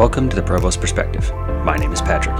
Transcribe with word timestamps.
Welcome 0.00 0.30
to 0.30 0.36
the 0.36 0.42
Provost 0.42 0.80
Perspective. 0.80 1.30
My 1.62 1.76
name 1.76 1.92
is 1.92 2.00
Patrick. 2.00 2.34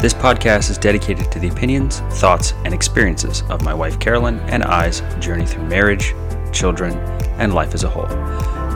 This 0.00 0.14
podcast 0.14 0.70
is 0.70 0.78
dedicated 0.78 1.32
to 1.32 1.40
the 1.40 1.48
opinions, 1.48 1.98
thoughts, 2.20 2.52
and 2.64 2.72
experiences 2.72 3.42
of 3.50 3.64
my 3.64 3.74
wife 3.74 3.98
Carolyn 3.98 4.38
and 4.42 4.62
I's 4.62 5.00
journey 5.18 5.44
through 5.44 5.64
marriage, 5.64 6.14
children, 6.52 6.96
and 7.40 7.54
life 7.54 7.74
as 7.74 7.82
a 7.82 7.88
whole. 7.88 8.06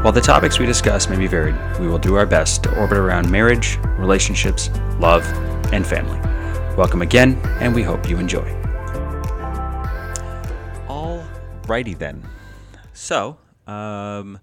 While 0.02 0.10
the 0.10 0.20
topics 0.20 0.58
we 0.58 0.66
discuss 0.66 1.08
may 1.08 1.16
be 1.16 1.28
varied, 1.28 1.54
we 1.78 1.86
will 1.86 2.00
do 2.00 2.16
our 2.16 2.26
best 2.26 2.64
to 2.64 2.76
orbit 2.76 2.98
around 2.98 3.30
marriage, 3.30 3.78
relationships, 3.96 4.70
love, 4.98 5.24
and 5.72 5.86
family. 5.86 6.18
Welcome 6.76 7.02
again, 7.02 7.40
and 7.60 7.72
we 7.72 7.84
hope 7.84 8.08
you 8.08 8.18
enjoy. 8.18 8.48
Alrighty 10.88 11.96
then. 11.96 12.28
So, 12.92 13.36
um, 13.68 14.40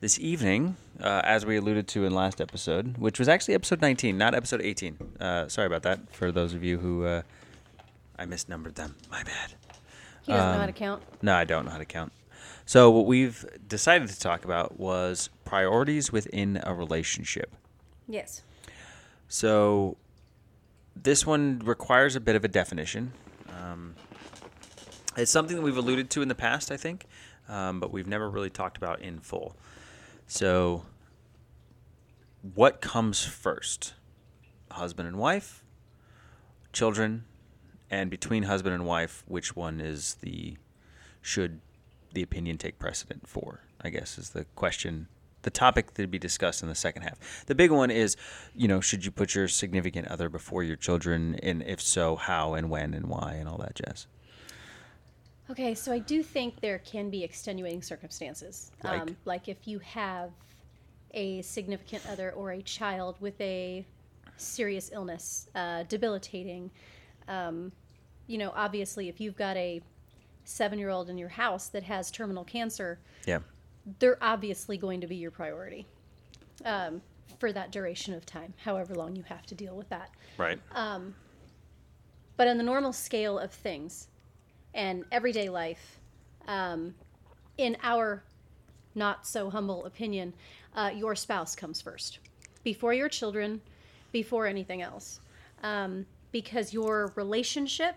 this 0.00 0.18
evening, 0.18 0.74
uh, 1.02 1.20
as 1.24 1.44
we 1.46 1.56
alluded 1.56 1.88
to 1.88 2.04
in 2.04 2.14
last 2.14 2.40
episode, 2.40 2.96
which 2.98 3.18
was 3.18 3.28
actually 3.28 3.54
episode 3.54 3.80
19, 3.80 4.16
not 4.18 4.34
episode 4.34 4.60
18. 4.62 4.96
Uh, 5.20 5.48
sorry 5.48 5.66
about 5.66 5.82
that 5.82 6.12
for 6.14 6.30
those 6.32 6.54
of 6.54 6.62
you 6.64 6.78
who 6.78 7.04
uh, 7.04 7.22
I 8.18 8.26
misnumbered 8.26 8.74
them. 8.74 8.96
My 9.10 9.22
bad. 9.22 9.54
He 10.22 10.32
doesn't 10.32 10.50
know 10.52 10.56
how 10.58 10.60
Um, 10.62 10.66
to 10.66 10.72
count. 10.72 11.02
No, 11.22 11.34
I 11.34 11.44
don't 11.44 11.64
know 11.64 11.70
how 11.70 11.78
to 11.78 11.84
count. 11.84 12.12
So, 12.66 12.90
what 12.90 13.06
we've 13.06 13.44
decided 13.66 14.08
to 14.10 14.18
talk 14.20 14.44
about 14.44 14.78
was 14.78 15.28
priorities 15.44 16.12
within 16.12 16.60
a 16.62 16.72
relationship. 16.74 17.54
Yes. 18.06 18.42
So, 19.28 19.96
this 20.94 21.26
one 21.26 21.60
requires 21.64 22.14
a 22.16 22.20
bit 22.20 22.36
of 22.36 22.44
a 22.44 22.48
definition. 22.48 23.12
Um, 23.48 23.94
it's 25.16 25.30
something 25.32 25.56
that 25.56 25.62
we've 25.62 25.76
alluded 25.76 26.10
to 26.10 26.22
in 26.22 26.28
the 26.28 26.34
past, 26.34 26.70
I 26.70 26.76
think, 26.76 27.06
um, 27.48 27.80
but 27.80 27.90
we've 27.90 28.06
never 28.06 28.28
really 28.30 28.50
talked 28.50 28.76
about 28.76 29.00
in 29.00 29.18
full. 29.20 29.56
So, 30.28 30.84
what 32.42 32.80
comes 32.80 33.24
first? 33.24 33.94
Husband 34.70 35.06
and 35.06 35.18
wife, 35.18 35.64
children, 36.72 37.24
and 37.90 38.10
between 38.10 38.44
husband 38.44 38.74
and 38.74 38.86
wife, 38.86 39.24
which 39.26 39.56
one 39.56 39.80
is 39.80 40.14
the 40.20 40.56
should 41.20 41.60
the 42.14 42.22
opinion 42.22 42.56
take 42.56 42.78
precedent 42.78 43.28
for? 43.28 43.60
I 43.80 43.90
guess 43.90 44.18
is 44.18 44.30
the 44.30 44.44
question, 44.56 45.08
the 45.42 45.50
topic 45.50 45.94
to 45.94 46.06
be 46.06 46.18
discussed 46.18 46.62
in 46.62 46.68
the 46.68 46.74
second 46.74 47.02
half. 47.02 47.44
The 47.46 47.54
big 47.54 47.70
one 47.70 47.90
is, 47.90 48.16
you 48.54 48.68
know, 48.68 48.80
should 48.80 49.04
you 49.04 49.10
put 49.10 49.34
your 49.34 49.48
significant 49.48 50.08
other 50.08 50.28
before 50.28 50.62
your 50.62 50.76
children, 50.76 51.36
and 51.42 51.62
if 51.62 51.80
so, 51.80 52.16
how 52.16 52.54
and 52.54 52.70
when 52.70 52.94
and 52.94 53.06
why 53.06 53.34
and 53.34 53.48
all 53.48 53.58
that 53.58 53.74
jazz. 53.74 54.06
Okay, 55.50 55.74
so 55.74 55.92
I 55.92 55.98
do 55.98 56.22
think 56.22 56.60
there 56.60 56.78
can 56.78 57.10
be 57.10 57.24
extenuating 57.24 57.82
circumstances. 57.82 58.70
Like? 58.84 59.00
Um, 59.00 59.16
like 59.24 59.48
if 59.48 59.66
you 59.66 59.80
have 59.80 60.30
a 61.14 61.42
significant 61.42 62.04
other 62.08 62.30
or 62.32 62.52
a 62.52 62.62
child 62.62 63.16
with 63.20 63.40
a 63.40 63.84
serious 64.36 64.90
illness, 64.92 65.48
uh, 65.54 65.82
debilitating. 65.84 66.70
Um, 67.28 67.72
you 68.26 68.38
know, 68.38 68.52
obviously, 68.54 69.08
if 69.08 69.20
you've 69.20 69.36
got 69.36 69.56
a 69.56 69.80
seven 70.44 70.78
year 70.78 70.88
old 70.90 71.10
in 71.10 71.18
your 71.18 71.28
house 71.28 71.68
that 71.68 71.82
has 71.84 72.10
terminal 72.10 72.44
cancer, 72.44 72.98
Yeah. 73.26 73.40
they're 73.98 74.18
obviously 74.22 74.76
going 74.78 75.00
to 75.00 75.06
be 75.06 75.16
your 75.16 75.30
priority 75.30 75.86
um, 76.64 77.02
for 77.38 77.52
that 77.52 77.70
duration 77.72 78.14
of 78.14 78.24
time, 78.26 78.54
however 78.64 78.94
long 78.94 79.14
you 79.16 79.22
have 79.24 79.46
to 79.46 79.54
deal 79.54 79.76
with 79.76 79.88
that. 79.90 80.10
Right. 80.38 80.58
But 82.36 82.48
on 82.48 82.56
the 82.56 82.64
normal 82.64 82.92
scale 82.94 83.38
of 83.38 83.52
things 83.52 84.08
and 84.72 85.04
everyday 85.12 85.48
life, 85.50 86.00
um, 86.48 86.94
in 87.58 87.76
our 87.82 88.22
not 88.94 89.26
so 89.26 89.50
humble 89.50 89.84
opinion, 89.86 90.32
uh, 90.74 90.90
your 90.94 91.14
spouse 91.14 91.54
comes 91.54 91.80
first 91.80 92.18
before 92.62 92.92
your 92.92 93.08
children, 93.08 93.60
before 94.12 94.46
anything 94.46 94.82
else. 94.82 95.20
Um, 95.62 96.06
because 96.32 96.72
your 96.72 97.12
relationship 97.16 97.96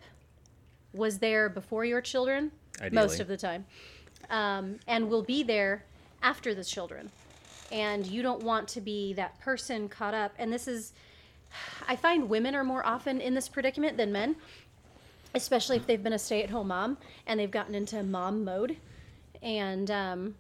was 0.94 1.20
there 1.20 1.50
before 1.50 1.86
your 1.86 2.02
children, 2.02 2.52
Ideally. 2.80 2.96
most 2.96 3.20
of 3.20 3.28
the 3.28 3.38
time, 3.38 3.66
um, 4.30 4.80
and 4.88 5.10
will 5.10 5.24
be 5.24 5.44
there 5.44 5.86
after 6.22 6.54
the 6.54 6.64
children. 6.64 7.10
And 7.72 8.06
you 8.06 8.22
don't 8.22 8.44
want 8.44 8.68
to 8.70 8.82
be 8.82 9.14
that 9.14 9.40
person 9.40 9.90
caught 9.90 10.14
up. 10.14 10.34
And 10.38 10.52
this 10.54 10.68
is, 10.68 10.94
I 11.88 11.96
find 11.96 12.30
women 12.30 12.56
are 12.56 12.64
more 12.64 12.86
often 12.86 13.20
in 13.20 13.34
this 13.34 13.48
predicament 13.48 13.98
than 13.98 14.12
men, 14.12 14.36
especially 15.34 15.78
if 15.78 15.88
they've 15.88 16.04
been 16.04 16.14
a 16.14 16.20
stay 16.20 16.44
at 16.44 16.50
home 16.50 16.68
mom 16.68 16.98
and 17.26 17.40
they've 17.40 17.52
gotten 17.52 17.74
into 17.74 18.02
mom 18.04 18.44
mode. 18.44 18.78
And 19.42 19.90
um, 19.90 20.36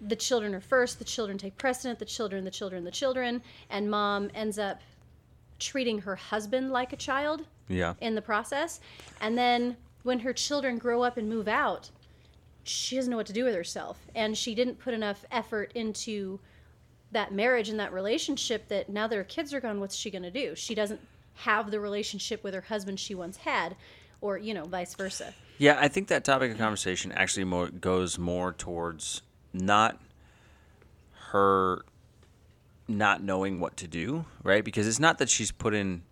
the 0.00 0.16
children 0.16 0.54
are 0.54 0.60
first, 0.60 0.98
the 0.98 1.04
children 1.04 1.38
take 1.38 1.56
precedent, 1.56 1.98
the 1.98 2.04
children, 2.04 2.44
the 2.44 2.50
children, 2.50 2.84
the 2.84 2.90
children, 2.90 3.42
and 3.70 3.90
mom 3.90 4.30
ends 4.34 4.58
up 4.58 4.80
treating 5.58 6.00
her 6.00 6.16
husband 6.16 6.70
like 6.70 6.92
a 6.92 6.96
child 6.96 7.46
Yeah. 7.68 7.94
in 8.00 8.14
the 8.14 8.22
process. 8.22 8.80
And 9.20 9.38
then 9.38 9.76
when 10.02 10.20
her 10.20 10.32
children 10.32 10.78
grow 10.78 11.02
up 11.02 11.16
and 11.16 11.28
move 11.28 11.48
out, 11.48 11.90
she 12.62 12.96
doesn't 12.96 13.10
know 13.10 13.16
what 13.16 13.26
to 13.26 13.32
do 13.32 13.44
with 13.44 13.54
herself. 13.54 13.98
And 14.14 14.36
she 14.36 14.54
didn't 14.54 14.78
put 14.78 14.92
enough 14.92 15.24
effort 15.30 15.72
into 15.74 16.40
that 17.12 17.32
marriage 17.32 17.68
and 17.68 17.78
that 17.80 17.92
relationship 17.92 18.68
that 18.68 18.88
now 18.88 19.06
that 19.06 19.16
her 19.16 19.24
kids 19.24 19.54
are 19.54 19.60
gone, 19.60 19.80
what's 19.80 19.94
she 19.96 20.10
going 20.10 20.24
to 20.24 20.30
do? 20.30 20.54
She 20.54 20.74
doesn't 20.74 21.00
have 21.34 21.70
the 21.70 21.80
relationship 21.80 22.42
with 22.44 22.52
her 22.54 22.62
husband 22.62 22.98
she 23.00 23.14
once 23.14 23.38
had, 23.38 23.76
or, 24.20 24.36
you 24.36 24.52
know, 24.52 24.64
vice 24.64 24.94
versa. 24.94 25.32
Yeah, 25.58 25.78
I 25.80 25.88
think 25.88 26.08
that 26.08 26.24
topic 26.24 26.52
of 26.52 26.58
conversation 26.58 27.12
actually 27.12 27.44
more 27.44 27.68
goes 27.68 28.18
more 28.18 28.52
towards 28.52 29.22
not 29.56 30.00
her 31.30 31.84
not 32.88 33.22
knowing 33.22 33.58
what 33.58 33.76
to 33.78 33.88
do, 33.88 34.24
right? 34.44 34.64
Because 34.64 34.86
it's 34.86 35.00
not 35.00 35.18
that 35.18 35.28
she's 35.28 35.50
put 35.50 35.74
in 35.74 36.02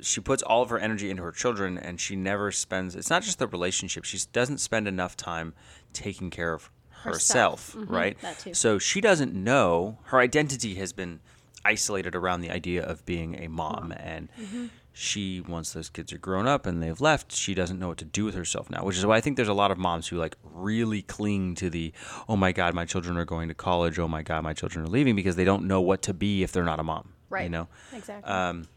she 0.00 0.20
puts 0.20 0.42
all 0.42 0.60
of 0.62 0.70
her 0.70 0.78
energy 0.78 1.08
into 1.08 1.22
her 1.22 1.30
children 1.32 1.78
and 1.78 2.00
she 2.00 2.16
never 2.16 2.50
spends 2.50 2.94
it's 2.96 3.10
not 3.10 3.22
just 3.22 3.38
the 3.38 3.46
relationship. 3.46 4.04
She 4.04 4.18
doesn't 4.32 4.58
spend 4.58 4.88
enough 4.88 5.16
time 5.16 5.54
taking 5.92 6.30
care 6.30 6.52
of 6.52 6.70
herself, 7.02 7.74
Herself. 7.74 7.88
Mhm, 7.88 7.90
right? 7.90 8.16
So 8.56 8.78
she 8.78 9.00
doesn't 9.00 9.34
know 9.34 9.98
her 10.04 10.18
identity 10.20 10.74
has 10.76 10.92
been 10.92 11.20
isolated 11.64 12.14
around 12.14 12.40
the 12.40 12.50
idea 12.50 12.82
of 12.84 13.04
being 13.06 13.36
a 13.42 13.48
mom 13.48 13.92
and 13.96 14.28
Mm-hmm. 14.40 14.66
she 14.92 15.40
once 15.40 15.72
those 15.72 15.88
kids 15.88 16.12
are 16.12 16.18
grown 16.18 16.46
up 16.46 16.66
and 16.66 16.82
they've 16.82 17.00
left 17.00 17.32
she 17.32 17.52
doesn't 17.54 17.78
know 17.78 17.88
what 17.88 17.98
to 17.98 18.04
do 18.04 18.24
with 18.24 18.34
herself 18.34 18.70
now 18.70 18.84
which 18.84 18.96
is 18.96 19.04
why 19.04 19.16
i 19.16 19.20
think 19.20 19.36
there's 19.36 19.48
a 19.48 19.54
lot 19.54 19.70
of 19.72 19.78
moms 19.78 20.06
who 20.08 20.16
like 20.16 20.36
really 20.44 21.02
cling 21.02 21.54
to 21.56 21.68
the 21.68 21.92
oh 22.28 22.36
my 22.36 22.52
god 22.52 22.74
my 22.74 22.84
children 22.84 23.16
are 23.16 23.24
going 23.24 23.48
to 23.48 23.54
college 23.54 23.98
oh 23.98 24.06
my 24.08 24.22
god 24.22 24.42
my 24.44 24.52
children 24.52 24.84
are 24.84 24.88
leaving 24.88 25.16
because 25.16 25.34
they 25.36 25.44
don't 25.44 25.64
know 25.66 25.80
what 25.80 26.00
to 26.02 26.14
be 26.14 26.42
if 26.44 26.52
they're 26.52 26.64
not 26.64 26.78
a 26.78 26.84
mom 26.84 27.12
Right. 27.30 27.44
you 27.44 27.48
know 27.50 27.66
Exactly. 27.92 28.30
um, 28.32 28.68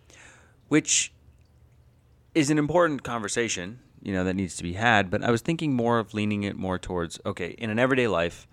which 0.67 1.11
is 2.33 2.49
an 2.49 2.57
important 2.59 3.03
conversation, 3.03 3.79
you 4.03 4.13
know, 4.13 4.23
that 4.23 4.35
needs 4.35 4.55
to 4.57 4.63
be 4.63 4.73
had. 4.73 5.09
But 5.09 5.23
I 5.23 5.31
was 5.31 5.41
thinking 5.41 5.73
more 5.73 5.97
of 5.97 6.13
leaning 6.13 6.43
it 6.43 6.55
more 6.55 6.77
towards 6.77 7.19
okay, 7.25 7.55
in 7.57 7.69
an 7.69 7.79
everyday 7.79 8.07
life, 8.07 8.47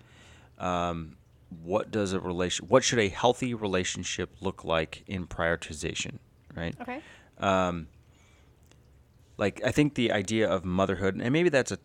um, 0.57 1.17
what 1.63 1.91
does 1.91 2.13
a 2.13 2.19
relation, 2.19 2.67
what 2.67 2.83
should 2.83 2.99
a 2.99 3.09
healthy 3.09 3.53
relationship 3.53 4.29
look 4.41 4.63
like 4.63 5.03
in 5.07 5.27
prioritization, 5.27 6.19
right? 6.55 6.75
okay. 6.81 7.01
Like 9.37 9.61
I 9.65 9.71
think 9.71 9.95
the 9.95 10.11
idea 10.11 10.49
of 10.49 10.63
motherhood, 10.63 11.19
and 11.21 11.31
maybe 11.33 11.49
that's 11.49 11.71
a 11.71 11.77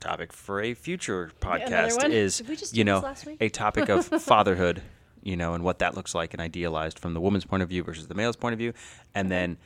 topic 0.00 0.32
for 0.32 0.60
a 0.60 0.74
future 0.74 1.30
podcast, 1.40 1.96
one? 1.96 2.12
is 2.12 2.38
Did 2.38 2.48
we 2.48 2.56
just 2.56 2.76
you 2.76 2.84
know 2.84 2.96
this 2.96 3.04
last 3.04 3.26
week? 3.26 3.38
a 3.40 3.48
topic 3.48 3.88
of 3.88 4.06
fatherhood, 4.22 4.82
you 5.22 5.36
know, 5.36 5.54
and 5.54 5.64
what 5.64 5.78
that 5.78 5.96
looks 5.96 6.14
like 6.14 6.34
and 6.34 6.40
idealized 6.40 6.98
from 6.98 7.14
the 7.14 7.20
woman's 7.20 7.44
point 7.44 7.62
of 7.62 7.68
view 7.68 7.82
versus 7.82 8.08
the 8.08 8.14
male's 8.14 8.36
point 8.36 8.52
of 8.52 8.58
view, 8.58 8.72
and 9.14 9.30
then 9.30 9.56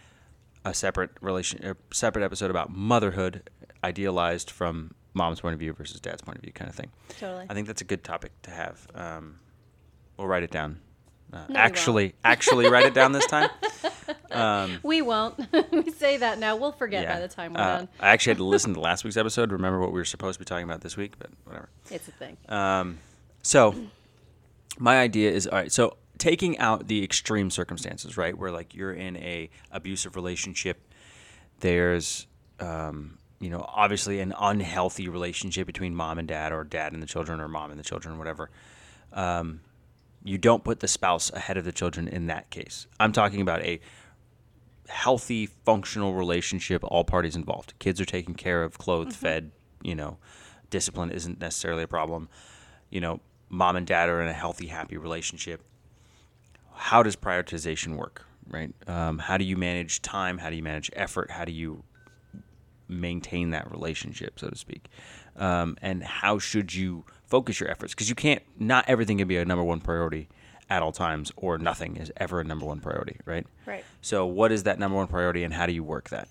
a 0.65 0.73
separate 0.73 1.11
relation, 1.21 1.65
a 1.65 1.77
separate 1.93 2.25
episode 2.25 2.51
about 2.51 2.71
motherhood, 2.71 3.51
idealized 3.83 4.51
from 4.51 4.95
mom's 5.13 5.41
point 5.41 5.53
of 5.53 5.59
view 5.59 5.73
versus 5.73 6.01
dad's 6.01 6.23
point 6.23 6.39
of 6.39 6.43
view, 6.43 6.53
kind 6.53 6.69
of 6.69 6.77
thing. 6.77 6.91
Totally. 7.19 7.47
I 7.49 7.55
think 7.55 7.67
that's 7.67 7.83
a 7.83 7.85
good 7.85 8.05
topic 8.05 8.31
to 8.43 8.51
have. 8.53 8.87
Um, 8.95 9.41
we'll 10.17 10.27
write 10.29 10.43
it 10.43 10.51
down. 10.51 10.81
Uh, 11.33 11.39
won't. 11.49 11.57
actually, 11.57 12.15
actually, 12.25 12.69
write 12.69 12.85
it 12.87 12.95
down 12.95 13.13
this 13.13 13.27
time. 13.27 13.49
We 14.83 15.03
won't. 15.03 15.39
we 15.73 15.91
say 15.91 16.17
that 16.19 16.39
now. 16.39 16.57
We'll 16.57 16.73
forget 16.73 17.07
by 17.07 17.21
the 17.21 17.29
time 17.29 17.53
we're 17.55 17.61
Uh, 17.61 17.79
done. 17.79 17.89
I 18.01 18.09
actually 18.11 18.31
had 18.33 18.37
to 18.39 18.45
listen 18.45 18.73
to 18.75 18.81
last 18.89 19.05
week's 19.05 19.17
episode. 19.19 19.51
to 19.51 19.55
Remember 19.57 19.79
what 19.79 19.93
we 19.93 20.01
were 20.01 20.05
supposed 20.07 20.35
to 20.35 20.39
be 20.39 20.45
talking 20.47 20.65
about 20.65 20.81
this 20.81 20.97
week, 20.97 21.19
but 21.19 21.31
whatever. 21.45 21.69
It's 21.91 22.09
a 22.09 22.13
thing. 22.13 22.37
Um, 22.49 22.99
so, 23.43 23.75
my 24.79 24.99
idea 24.99 25.31
is 25.31 25.47
all 25.47 25.59
right. 25.59 25.71
So, 25.71 25.97
taking 26.19 26.59
out 26.59 26.89
the 26.89 27.05
extreme 27.05 27.51
circumstances, 27.51 28.17
right, 28.17 28.37
where 28.37 28.51
like 28.51 28.75
you're 28.75 28.93
in 28.95 29.17
a 29.19 29.51
abusive 29.71 30.17
relationship, 30.17 30.81
there's, 31.61 32.27
um, 32.59 33.19
you 33.39 33.51
know, 33.51 33.65
obviously 33.69 34.21
an 34.21 34.33
unhealthy 34.39 35.09
relationship 35.09 35.67
between 35.67 35.95
mom 35.95 36.19
and 36.19 36.27
dad, 36.27 36.53
or 36.53 36.65
dad 36.65 36.93
and 36.95 37.03
the 37.03 37.07
children, 37.07 37.39
or 37.41 37.49
mom 37.49 37.71
and 37.71 37.79
the 37.79 37.85
children, 37.85 38.19
whatever. 38.19 38.51
Um, 39.13 39.61
you 40.25 40.39
don't 40.39 40.63
put 40.65 40.81
the 40.81 40.89
spouse 40.89 41.31
ahead 41.33 41.57
of 41.57 41.65
the 41.65 41.73
children 41.73 42.09
in 42.09 42.27
that 42.27 42.51
case. 42.51 42.87
I'm 43.01 43.13
talking 43.13 43.41
about 43.41 43.63
a 43.63 43.81
healthy, 44.89 45.47
functional 45.65 46.15
relationship, 46.15 46.83
all 46.85 47.05
parties 47.05 47.35
involved. 47.37 47.75
Kids 47.79 48.01
are 48.01 48.05
taken 48.05 48.35
care 48.35 48.63
of, 48.63 48.79
clothed, 48.79 49.13
fed, 49.15 49.51
you 49.83 49.95
know, 49.95 50.19
discipline 50.71 51.11
isn't 51.11 51.41
necessarily 51.41 51.83
a 51.83 51.89
problem. 51.89 52.29
You 52.91 53.01
know, 53.01 53.21
mom 53.49 53.77
and 53.77 53.87
dad 53.87 54.09
are 54.09 54.21
in 54.23 54.29
a 54.29 54.33
healthy, 54.33 54.67
happy 54.67 54.97
relationship. 54.97 55.63
how 56.75 57.03
does 57.03 57.17
prioritization 57.17 57.97
work, 57.97 58.25
right? 58.49 58.73
Um, 58.87 59.19
how 59.19 59.37
do 59.37 59.45
you 59.45 59.57
manage 59.57 60.03
time? 60.03 60.39
How 60.39 60.51
do 60.51 60.57
you 60.57 60.63
manage 60.63 60.91
effort? 60.95 61.31
How 61.31 61.45
do 61.45 61.53
you 61.53 61.85
maintain 62.89 63.51
that 63.51 63.71
relationship, 63.71 64.39
so 64.39 64.49
to 64.49 64.57
speak? 64.57 64.89
Um, 65.37 65.77
and 65.81 66.03
how 66.03 66.39
should 66.39 66.75
you 66.75 67.05
focus 67.33 67.61
your 67.61 67.71
efforts? 67.71 67.95
Because 67.95 68.11
you 68.11 68.15
can't, 68.15 68.43
not 68.59 68.85
everything 68.89 69.17
can 69.17 69.27
be 69.27 69.39
a 69.39 69.45
number 69.47 69.65
one 69.65 69.81
priority 69.81 70.29
at 70.69 70.83
all 70.83 70.93
times, 70.93 71.33
or 71.35 71.57
nothing 71.57 71.97
is 71.97 72.13
ever 72.19 72.41
a 72.41 72.45
number 72.45 72.67
one 72.67 72.79
priority, 72.79 73.17
right? 73.25 73.47
Right. 73.65 73.85
So, 74.03 74.27
what 74.27 74.53
is 74.53 74.65
that 74.65 74.79
number 74.79 74.99
one 74.99 75.07
priority, 75.07 75.43
and 75.43 75.55
how 75.55 75.65
do 75.65 75.73
you 75.73 75.83
work 75.83 76.11
that? 76.11 76.29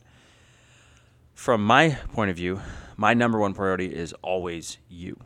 From 1.33 1.65
my 1.65 1.98
point 2.13 2.30
of 2.30 2.36
view, 2.36 2.62
my 2.98 3.15
number 3.15 3.39
one 3.39 3.56
priority 3.56 3.88
is 3.88 4.13
always 4.21 4.77
you, 4.89 5.19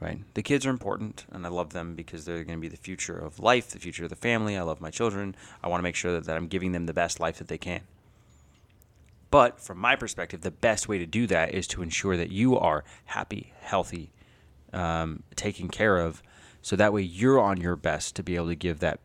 right? 0.00 0.18
The 0.34 0.42
kids 0.42 0.66
are 0.66 0.70
important, 0.70 1.24
and 1.30 1.46
I 1.46 1.50
love 1.50 1.72
them 1.72 1.94
because 1.94 2.24
they're 2.24 2.42
going 2.42 2.58
to 2.58 2.60
be 2.60 2.66
the 2.66 2.76
future 2.76 3.16
of 3.16 3.38
life, 3.38 3.68
the 3.68 3.78
future 3.78 4.02
of 4.02 4.10
the 4.10 4.16
family. 4.16 4.56
I 4.56 4.62
love 4.62 4.80
my 4.80 4.90
children. 4.90 5.36
I 5.62 5.68
want 5.68 5.78
to 5.78 5.84
make 5.84 5.94
sure 5.94 6.12
that, 6.14 6.24
that 6.24 6.36
I'm 6.36 6.48
giving 6.48 6.72
them 6.72 6.86
the 6.86 6.92
best 6.92 7.20
life 7.20 7.38
that 7.38 7.46
they 7.46 7.58
can. 7.58 7.82
But 9.30 9.60
from 9.60 9.78
my 9.78 9.94
perspective, 9.94 10.40
the 10.40 10.50
best 10.50 10.88
way 10.88 10.98
to 10.98 11.06
do 11.06 11.28
that 11.28 11.54
is 11.54 11.68
to 11.68 11.82
ensure 11.82 12.16
that 12.16 12.32
you 12.32 12.58
are 12.58 12.82
happy, 13.04 13.52
healthy, 13.60 14.10
um, 14.72 15.22
taken 15.36 15.68
care 15.68 15.98
of, 15.98 16.22
so 16.60 16.76
that 16.76 16.92
way 16.92 17.02
you're 17.02 17.40
on 17.40 17.60
your 17.60 17.76
best 17.76 18.16
to 18.16 18.22
be 18.22 18.36
able 18.36 18.48
to 18.48 18.54
give 18.54 18.80
that 18.80 19.00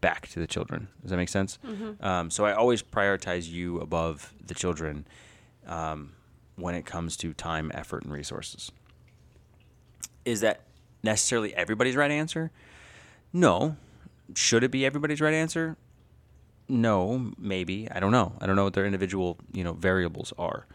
back 0.00 0.28
to 0.28 0.40
the 0.40 0.46
children. 0.46 0.88
Does 1.02 1.10
that 1.10 1.16
make 1.16 1.28
sense? 1.28 1.58
Um, 2.00 2.30
so 2.30 2.44
I 2.44 2.52
always 2.52 2.82
prioritize 2.82 3.50
you 3.50 3.80
above 3.80 4.32
the 4.44 4.54
children 4.54 5.06
um, 5.66 6.12
when 6.56 6.74
it 6.74 6.84
comes 6.86 7.16
to 7.18 7.32
time, 7.32 7.70
effort, 7.74 8.04
and 8.04 8.12
resources. 8.12 8.70
Is 10.24 10.40
that 10.40 10.60
necessarily 11.02 11.54
everybody's 11.54 11.96
right 11.96 12.10
answer? 12.10 12.50
No. 13.32 13.76
Should 14.34 14.64
it 14.64 14.70
be 14.70 14.84
everybody's 14.84 15.20
right 15.20 15.34
answer? 15.34 15.76
No, 16.68 17.32
maybe. 17.38 17.88
I 17.90 18.00
don't 18.00 18.10
know. 18.10 18.32
I 18.40 18.46
don't 18.46 18.56
know 18.56 18.64
what 18.64 18.74
their 18.74 18.86
individual, 18.86 19.38
you 19.52 19.62
know, 19.62 19.72
variables 19.72 20.32
are. 20.36 20.66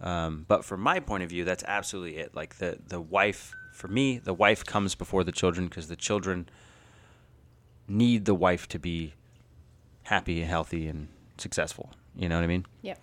Um, 0.00 0.44
but 0.46 0.64
from 0.64 0.80
my 0.82 1.00
point 1.00 1.22
of 1.22 1.30
view, 1.30 1.44
that's 1.44 1.64
absolutely 1.66 2.18
it. 2.18 2.34
Like 2.34 2.56
the 2.56 2.78
the 2.86 3.00
wife, 3.00 3.54
for 3.78 3.86
me, 3.86 4.18
the 4.18 4.34
wife 4.34 4.64
comes 4.64 4.96
before 4.96 5.22
the 5.22 5.30
children 5.30 5.68
because 5.68 5.86
the 5.86 5.94
children 5.94 6.48
need 7.86 8.24
the 8.24 8.34
wife 8.34 8.66
to 8.70 8.78
be 8.78 9.14
happy 10.02 10.40
and 10.40 10.50
healthy 10.50 10.88
and 10.88 11.06
successful. 11.36 11.90
You 12.16 12.28
know 12.28 12.34
what 12.34 12.42
I 12.42 12.48
mean? 12.48 12.66
Yep. 12.82 12.98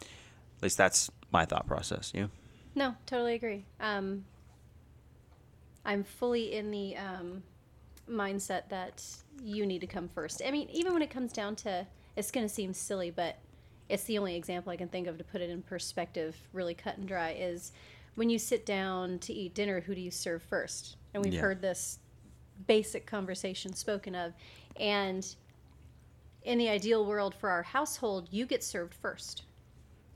At 0.57 0.63
least 0.63 0.77
that's 0.77 1.09
my 1.31 1.45
thought 1.45 1.65
process. 1.65 2.11
You? 2.13 2.29
No, 2.75 2.93
totally 3.05 3.35
agree. 3.35 3.63
Um, 3.79 4.25
I'm 5.85 6.03
fully 6.03 6.53
in 6.53 6.71
the 6.71 6.97
um, 6.97 7.43
mindset 8.09 8.67
that 8.67 9.01
you 9.41 9.65
need 9.65 9.79
to 9.79 9.87
come 9.87 10.09
first. 10.09 10.41
I 10.45 10.51
mean, 10.51 10.67
even 10.73 10.91
when 10.91 11.01
it 11.01 11.09
comes 11.09 11.31
down 11.31 11.55
to, 11.57 11.87
it's 12.17 12.31
going 12.31 12.45
to 12.45 12.53
seem 12.53 12.73
silly, 12.73 13.11
but 13.11 13.37
it's 13.87 14.03
the 14.03 14.17
only 14.17 14.35
example 14.35 14.73
I 14.73 14.75
can 14.75 14.89
think 14.89 15.07
of 15.07 15.17
to 15.19 15.23
put 15.23 15.39
it 15.39 15.49
in 15.49 15.61
perspective, 15.61 16.35
really 16.51 16.73
cut 16.73 16.97
and 16.97 17.07
dry, 17.07 17.31
is 17.31 17.71
when 18.15 18.29
you 18.29 18.39
sit 18.39 18.65
down 18.65 19.19
to 19.19 19.33
eat 19.33 19.53
dinner, 19.53 19.81
who 19.81 19.93
do 19.95 20.01
you 20.01 20.11
serve 20.11 20.41
first? 20.41 20.95
And 21.13 21.23
we've 21.23 21.33
Yeah. 21.33 21.41
heard 21.41 21.61
this 21.61 21.99
basic 22.67 23.05
conversation 23.05 23.73
spoken 23.73 24.15
of. 24.15 24.33
And 24.77 25.35
in 26.43 26.57
the 26.57 26.69
ideal 26.69 27.05
world 27.05 27.35
for 27.35 27.49
our 27.49 27.63
household, 27.63 28.29
you 28.31 28.45
get 28.45 28.63
served 28.63 28.93
first. 28.93 29.43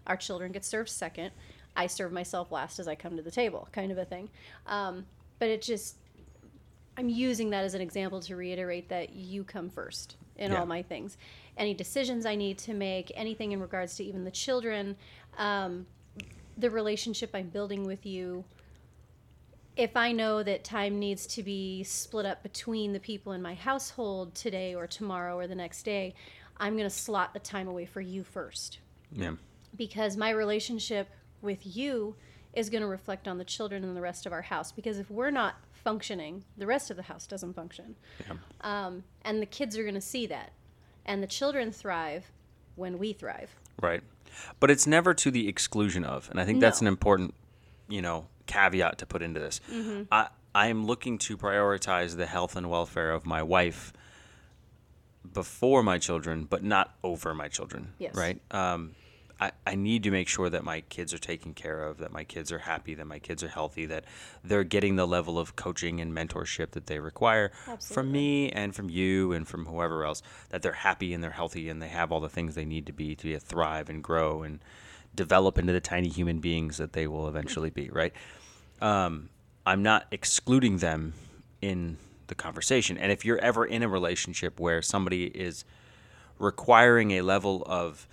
Our 0.08 0.18
children 0.18 0.52
get 0.52 0.64
served 0.64 0.90
second. 0.90 1.32
I 1.76 1.88
serve 1.88 2.12
myself 2.12 2.52
last 2.52 2.80
as 2.80 2.88
I 2.88 2.96
come 2.96 3.16
to 3.18 3.22
the 3.22 3.32
table, 3.32 3.68
kind 3.72 3.92
of 3.92 3.98
a 3.98 4.06
thing. 4.06 4.30
Um, 4.66 5.06
but 5.38 5.50
it 5.50 5.62
just, 5.62 5.98
I'm 6.98 7.10
using 7.10 7.50
that 7.52 7.64
as 7.64 7.74
an 7.74 7.82
example 7.82 8.20
to 8.22 8.36
reiterate 8.36 8.90
that 8.90 9.12
you 9.14 9.44
come 9.44 9.70
first 9.70 10.18
in 10.36 10.52
Yeah. 10.52 10.60
all 10.60 10.66
my 10.66 10.82
things. 10.82 11.18
Any 11.58 11.74
decisions 11.74 12.26
I 12.26 12.36
need 12.36 12.58
to 12.60 12.74
make, 12.74 13.12
anything 13.16 13.52
in 13.52 13.60
regards 13.60 13.96
to 13.96 14.04
even 14.04 14.24
the 14.24 14.32
children, 14.32 14.98
um, 15.38 15.86
the 16.60 16.70
relationship 16.70 17.32
I'm 17.34 17.50
building 17.50 17.86
with 17.86 18.06
you. 18.06 18.44
If 19.78 19.96
I 19.96 20.12
know 20.12 20.44
that 20.44 20.64
time 20.66 21.00
needs 21.00 21.26
to 21.28 21.44
be 21.44 21.84
split 21.84 22.26
up 22.26 22.44
between 22.44 22.92
the 22.92 23.00
people 23.00 23.32
in 23.32 23.42
my 23.42 23.54
household 23.54 24.36
today 24.36 24.76
or 24.76 24.88
tomorrow 24.88 25.38
or 25.38 25.48
the 25.48 25.56
next 25.56 25.84
day, 25.84 26.14
I'm 26.58 26.74
going 26.74 26.90
to 26.90 26.96
slot 26.96 27.34
the 27.34 27.40
time 27.40 27.68
away 27.70 27.86
for 27.86 28.02
you 28.02 28.24
first 28.26 28.80
Yeah. 29.12 29.36
because 29.76 30.18
my 30.18 30.32
relationship 30.32 31.08
with 31.42 31.60
you 31.64 32.16
is 32.54 32.70
going 32.70 32.82
to 32.82 32.88
reflect 32.88 33.28
on 33.28 33.38
the 33.38 33.46
children 33.46 33.84
and 33.86 33.96
the 33.96 34.02
rest 34.02 34.26
of 34.26 34.34
our 34.34 34.42
house. 34.42 34.74
Because 34.74 35.00
if 35.00 35.10
we're 35.10 35.32
not 35.32 35.56
functioning, 35.72 36.44
the 36.58 36.68
rest 36.68 36.92
of 36.92 36.98
the 36.98 37.04
house 37.04 37.26
doesn't 37.26 37.54
function. 37.54 37.96
Yeah. 38.28 38.34
Um, 38.62 39.04
and 39.22 39.42
the 39.42 39.46
kids 39.46 39.78
are 39.78 39.84
going 39.84 39.96
to 39.96 40.02
see 40.02 40.26
that. 40.28 40.52
And 41.06 41.24
the 41.24 41.28
children 41.28 41.72
thrive 41.72 42.32
when 42.76 42.98
we 43.00 43.14
thrive. 43.14 43.56
Right. 43.82 44.02
But 44.60 44.72
it's 44.72 44.88
never 44.88 45.14
to 45.14 45.32
the 45.32 45.48
exclusion 45.48 46.04
of, 46.04 46.30
and 46.30 46.40
I 46.40 46.46
think 46.46 46.60
that's 46.62 46.82
No. 46.82 46.86
an 46.86 46.94
important, 46.94 47.34
you 47.88 48.02
know, 48.02 48.28
caveat 48.48 48.98
to 49.00 49.06
put 49.06 49.22
into 49.22 49.40
this. 49.40 49.60
I 50.12 50.28
I 50.56 50.68
am 50.68 50.86
looking 50.86 51.18
to 51.20 51.38
prioritize 51.38 52.18
the 52.18 52.26
health 52.26 52.56
and 52.56 52.70
welfare 52.70 53.12
of 53.12 53.26
my 53.26 53.44
wife 53.44 53.94
before 55.34 55.84
my 55.84 55.98
children, 56.00 56.46
but 56.46 56.64
not 56.64 56.96
over 57.04 57.34
my 57.36 57.48
children. 57.48 57.94
Yes. 58.00 58.16
Right. 58.16 58.42
Um, 58.52 58.96
I, 59.40 59.52
I 59.66 59.76
need 59.76 60.04
to 60.04 60.12
make 60.12 60.28
sure 60.28 60.50
that 60.50 60.64
my 60.64 60.82
kids 60.82 61.14
are 61.14 61.20
taken 61.20 61.54
care 61.54 61.84
of, 61.84 61.98
that 62.00 62.12
my 62.12 62.24
kids 62.24 62.52
are 62.52 62.60
happy, 62.60 62.94
that 62.96 63.06
my 63.06 63.20
kids 63.20 63.44
are 63.44 63.48
healthy, 63.48 63.86
that 63.86 64.04
they're 64.44 64.66
getting 64.66 64.98
the 64.98 65.08
level 65.08 65.40
of 65.40 65.56
coaching 65.56 66.02
and 66.02 66.14
mentorship 66.14 66.72
that 66.72 66.88
they 66.88 67.00
require 67.00 67.52
from 67.80 68.12
me 68.12 68.52
and 68.52 68.76
from 68.76 68.90
you 68.90 69.32
and 69.32 69.48
from 69.48 69.66
whoever 69.66 70.04
else, 70.04 70.22
that 70.50 70.62
they're 70.62 70.74
happy 70.74 71.14
and 71.14 71.24
they're 71.24 71.32
healthy 71.32 71.70
and 71.70 71.82
they 71.82 71.88
have 71.88 72.12
all 72.12 72.20
the 72.20 72.30
things 72.30 72.56
they 72.56 72.66
need 72.66 72.86
to 72.86 72.92
be 72.92 73.16
to 73.16 73.40
thrive 73.40 73.90
and 73.90 74.04
grow 74.04 74.44
and 74.44 74.60
develop 75.16 75.58
into 75.58 75.72
the 75.74 75.80
tiny 75.80 76.10
human 76.10 76.40
beings 76.40 76.78
that 76.78 76.94
they 76.94 77.08
will 77.08 77.28
eventually 77.28 77.70
be, 77.70 77.90
right? 77.90 78.14
Um, 78.82 79.30
I'm 79.66 79.84
not 79.84 80.06
excluding 80.12 80.78
them 80.78 81.14
in 81.62 81.98
the 82.28 82.36
conversation. 82.36 82.98
And 82.98 83.12
if 83.12 83.26
you're 83.26 83.40
ever 83.40 83.66
in 83.66 83.84
a 83.84 83.88
relationship 83.90 84.60
where 84.60 84.82
somebody 84.82 85.26
is 85.26 85.66
requiring 86.38 87.12
a 87.12 87.22
level 87.22 87.64
of 87.66 88.08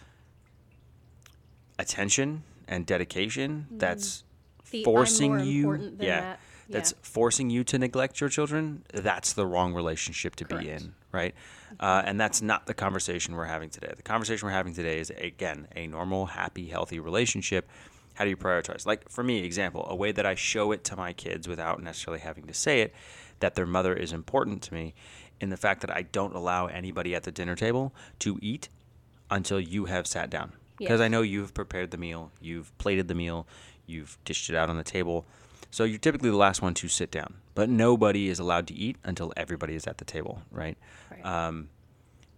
attention 1.79 2.43
and 2.69 2.87
dedication 2.87 3.67
that's 3.73 4.23
Mm-hmm. 4.67 4.79
The 4.79 4.85
forcing 4.85 5.41
you 5.41 5.95
yeah, 6.01 6.21
that. 6.21 6.41
that's 6.69 6.91
Yeah. 6.91 6.97
forcing 7.03 7.51
you 7.51 7.63
to 7.63 7.79
neglect 7.79 8.21
your 8.21 8.29
children 8.29 8.83
that's 8.93 9.33
the 9.33 9.47
wrong 9.47 9.75
relationship 9.75 10.35
to 10.37 10.45
be 10.45 10.69
in 10.71 10.93
right? 11.13 11.35
Uh, 11.79 12.03
and 12.05 12.21
that's 12.21 12.43
not 12.43 12.67
the 12.67 12.75
conversation 12.75 13.37
we're 13.37 13.45
having 13.45 13.71
today. 13.71 13.93
The 13.97 14.03
conversation 14.03 14.45
we're 14.47 14.53
having 14.53 14.75
today 14.75 14.99
is 14.99 15.11
again 15.11 15.69
a 15.77 15.87
normal 15.87 16.27
happy 16.27 16.67
healthy 16.67 16.99
relationship. 16.99 17.69
How 18.15 18.25
do 18.25 18.31
you 18.31 18.37
prioritize? 18.37 18.85
Like 18.87 19.09
for 19.09 19.23
me 19.23 19.45
example 19.45 19.87
a 19.89 19.95
way 19.95 20.11
that 20.11 20.27
i 20.27 20.35
show 20.35 20.73
it 20.73 20.83
to 20.85 20.97
my 20.97 21.13
kids 21.13 21.47
without 21.47 21.81
necessarily 21.81 22.21
having 22.21 22.47
to 22.49 22.55
say 22.55 22.81
it 22.81 22.93
that 23.39 23.55
their 23.55 23.67
mother 23.67 23.95
is 23.95 24.13
important 24.13 24.63
to 24.63 24.75
me 24.75 24.95
in 25.41 25.51
the 25.51 25.57
fact 25.57 25.81
that 25.83 25.95
i 25.95 26.03
don't 26.03 26.35
allow 26.35 26.67
anybody 26.67 27.15
at 27.15 27.23
the 27.23 27.31
dinner 27.31 27.55
table 27.55 27.95
to 28.19 28.37
eat 28.43 28.69
until 29.31 29.61
you 29.61 29.85
have 29.85 30.07
sat 30.09 30.29
down 30.29 30.53
because 30.77 31.01
Yes. 31.01 31.05
I 31.05 31.09
know 31.09 31.23
you've 31.23 31.55
prepared 31.55 31.91
the 31.91 31.99
meal, 31.99 32.31
you've 32.41 32.77
plated 32.79 33.09
the 33.09 33.15
meal, 33.15 33.47
you've 33.87 34.19
dished 34.25 34.51
it 34.51 34.57
out 34.57 34.69
on 34.71 34.77
the 34.77 34.85
table. 34.85 35.27
So 35.71 35.85
you're 35.85 35.99
typically 35.99 36.31
the 36.31 36.37
last 36.37 36.63
one 36.63 36.75
to 36.75 36.89
sit 36.89 37.11
down, 37.11 37.35
but 37.55 37.69
nobody 37.69 38.29
is 38.29 38.39
allowed 38.39 38.67
to 38.69 38.75
eat 38.75 38.97
until 39.05 39.33
everybody 39.37 39.75
is 39.75 39.87
at 39.87 39.99
the 39.99 40.05
table, 40.05 40.43
right? 40.51 40.77
Right. 41.11 41.25
Um, 41.25 41.69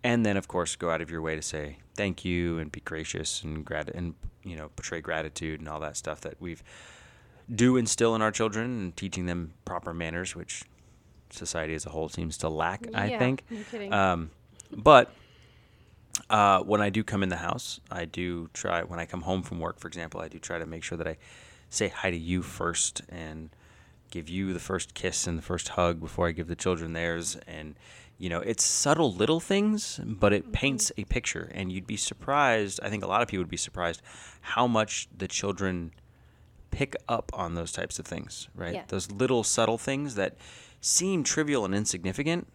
and 0.05 0.25
then 0.25 0.37
of 0.37 0.47
course 0.49 0.77
go 0.77 0.91
out 0.91 1.01
of 1.03 1.11
your 1.11 1.21
way 1.21 1.35
to 1.35 1.43
say 1.43 1.79
thank 1.97 2.25
you 2.25 2.59
and 2.59 2.71
be 2.71 2.81
gracious 2.81 3.43
and 3.43 3.65
grat- 3.65 3.89
and 3.95 4.15
you 4.45 4.55
know 4.57 4.69
portray 4.77 5.01
gratitude 5.01 5.59
and 5.61 5.69
all 5.69 5.81
that 5.81 5.97
stuff 5.97 6.21
that 6.21 6.35
we've 6.41 6.63
do 7.53 7.77
instill 7.77 8.15
in 8.15 8.23
our 8.23 8.31
children 8.31 8.67
and 8.67 8.97
teaching 8.97 9.27
them 9.27 9.53
proper 9.65 9.93
manners, 9.95 10.37
which 10.37 10.63
society 11.31 11.75
as 11.75 11.85
a 11.87 11.91
whole 11.91 12.09
seems 12.09 12.37
to 12.39 12.49
lack. 12.49 12.87
I 12.95 13.09
Yeah, 13.09 13.19
think. 13.19 13.43
no 13.51 13.61
kidding. 13.71 13.93
Um, 13.93 14.31
but 14.71 15.11
uh, 16.31 16.61
when 16.61 16.81
I 16.81 16.91
do 16.91 17.03
come 17.05 17.23
in 17.23 17.29
the 17.29 17.37
house, 17.37 17.81
I 17.91 18.05
do 18.05 18.49
try, 18.53 18.83
when 18.83 18.99
I 18.99 19.07
come 19.07 19.23
home 19.23 19.43
from 19.43 19.61
work, 19.61 19.79
for 19.79 19.89
example, 19.89 20.21
I 20.21 20.29
do 20.29 20.39
try 20.39 20.59
to 20.59 20.67
make 20.67 20.83
sure 20.83 20.99
that 20.99 21.07
I 21.07 21.17
say 21.71 21.89
hi 21.89 22.11
to 22.11 22.17
you 22.17 22.43
first 22.43 23.03
and 23.09 23.51
give 24.11 24.29
you 24.29 24.53
the 24.53 24.61
first 24.61 24.95
kiss 24.95 25.27
and 25.27 25.37
the 25.37 25.43
first 25.43 25.71
hug 25.71 26.01
before 26.01 26.29
I 26.29 26.33
give 26.33 26.49
the 26.49 26.57
children 26.57 26.93
theirs. 26.93 27.37
And, 27.47 27.75
you 28.19 28.29
know, 28.31 28.41
it's 28.41 28.65
subtle 28.65 29.13
little 29.13 29.41
things, 29.41 30.01
but 30.03 30.33
it 30.33 30.53
paints 30.53 30.91
a 30.97 31.05
picture. 31.05 31.51
And 31.55 31.71
you'd 31.71 31.87
be 31.87 31.97
surprised, 31.97 32.81
I 32.83 32.89
think 32.89 33.05
a 33.05 33.07
lot 33.07 33.23
of 33.23 33.29
people 33.29 33.43
would 33.43 33.51
be 33.51 33.57
surprised 33.57 34.03
how 34.41 34.67
much 34.67 35.09
the 35.17 35.29
children 35.29 35.93
pick 36.71 36.97
up 37.09 37.31
on 37.35 37.55
those 37.55 37.73
types 37.73 37.99
of 37.99 38.07
things, 38.07 38.49
right? 38.55 38.75
Yeah. 38.75 38.83
Those 38.89 39.11
little 39.11 39.45
subtle 39.45 39.79
things 39.79 40.15
that 40.15 40.37
seem 40.81 41.25
trivial 41.25 41.65
and 41.65 41.75
insignificant 41.75 42.47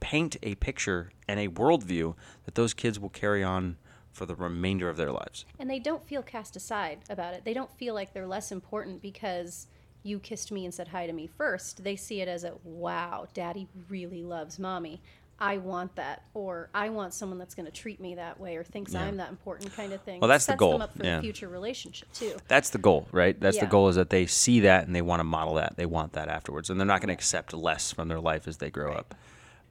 paint 0.00 0.36
a 0.42 0.54
picture 0.56 1.10
and 1.28 1.38
a 1.38 1.48
worldview 1.48 2.14
that 2.44 2.54
those 2.54 2.74
kids 2.74 2.98
will 2.98 3.08
carry 3.10 3.44
on 3.44 3.76
for 4.12 4.26
the 4.26 4.34
remainder 4.34 4.88
of 4.88 4.96
their 4.96 5.12
lives. 5.12 5.44
and 5.58 5.70
they 5.70 5.78
don't 5.78 6.04
feel 6.06 6.22
cast 6.22 6.56
aside 6.56 6.98
about 7.08 7.32
it. 7.34 7.44
They 7.44 7.54
don't 7.54 7.70
feel 7.78 7.94
like 7.94 8.12
they're 8.12 8.26
less 8.26 8.50
important 8.50 9.00
because 9.00 9.66
you 10.02 10.18
kissed 10.18 10.50
me 10.50 10.64
and 10.64 10.74
said 10.74 10.88
hi 10.88 11.06
to 11.06 11.12
me 11.12 11.26
first. 11.28 11.84
They 11.84 11.94
see 11.94 12.20
it 12.20 12.26
as 12.28 12.42
a 12.44 12.54
wow, 12.64 13.28
daddy 13.34 13.68
really 13.88 14.22
loves 14.24 14.58
mommy. 14.58 15.00
I 15.42 15.56
want 15.56 15.96
that, 15.96 16.24
or 16.34 16.68
I 16.74 16.90
want 16.90 17.14
someone 17.14 17.38
that's 17.38 17.54
going 17.54 17.64
to 17.64 17.72
treat 17.72 17.98
me 17.98 18.16
that 18.16 18.38
way, 18.38 18.56
or 18.56 18.64
thinks 18.64 18.92
Yeah. 18.92 19.04
I'm 19.04 19.16
that 19.18 19.30
important, 19.30 19.72
kind 19.74 19.92
of 19.94 20.02
thing. 20.02 20.20
Well, 20.20 20.28
that's 20.28 20.44
the 20.44 20.52
Sets 20.52 20.58
goal, 20.58 20.72
Them 20.72 20.82
up 20.82 20.94
for 20.98 21.02
yeah. 21.04 21.16
the 21.16 21.22
future 21.22 21.48
relationship 21.48 22.12
too. 22.12 22.36
That's 22.48 22.70
the 22.70 22.78
goal, 22.78 23.06
right? 23.12 23.38
That's 23.40 23.58
the 23.58 23.64
goal 23.66 23.88
is 23.88 23.96
that 23.96 24.10
they 24.10 24.26
see 24.26 24.60
that 24.60 24.86
and 24.86 24.94
they 24.94 25.00
want 25.02 25.20
to 25.20 25.24
model 25.24 25.54
that. 25.54 25.76
They 25.76 25.86
want 25.86 26.12
that 26.14 26.28
afterwards, 26.28 26.68
and 26.68 26.78
they're 26.78 26.86
not 26.86 27.00
going 27.00 27.08
to 27.08 27.14
accept 27.14 27.54
less 27.54 27.90
from 27.92 28.08
their 28.08 28.20
life 28.20 28.46
as 28.48 28.58
they 28.58 28.68
grow 28.70 28.88
Right. 28.88 28.98
up. 28.98 29.14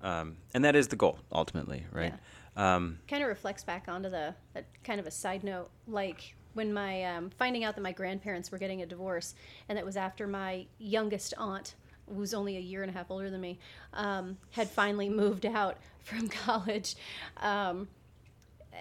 Um, 0.01 0.37
and 0.53 0.63
that 0.63 0.75
is 0.75 0.87
the 0.87 0.95
goal 0.95 1.19
ultimately, 1.31 1.85
right? 1.91 2.13
Um, 2.55 2.99
kind 3.07 3.23
of 3.23 3.29
reflects 3.29 3.63
back 3.63 3.85
onto 3.87 4.09
the 4.09 4.35
kind 4.83 4.99
of 4.99 5.07
a 5.07 5.11
side 5.11 5.43
note 5.43 5.69
like 5.87 6.35
when 6.53 6.73
my 6.73 7.03
um, 7.05 7.29
finding 7.29 7.63
out 7.63 7.75
that 7.75 7.81
my 7.81 7.91
grandparents 7.91 8.51
were 8.51 8.57
getting 8.57 8.81
a 8.81 8.85
divorce 8.85 9.35
and 9.69 9.77
that 9.77 9.85
was 9.85 9.95
after 9.95 10.27
my 10.27 10.65
youngest 10.77 11.33
aunt 11.37 11.75
who's 12.13 12.33
only 12.33 12.57
a 12.57 12.59
year 12.59 12.81
and 12.81 12.89
a 12.89 12.93
half 12.93 13.09
older 13.11 13.29
than 13.29 13.39
me 13.39 13.59
um, 13.93 14.37
had 14.51 14.67
finally 14.67 15.07
moved 15.07 15.45
out 15.45 15.77
from 16.03 16.27
college 16.27 16.95
um, 17.37 17.87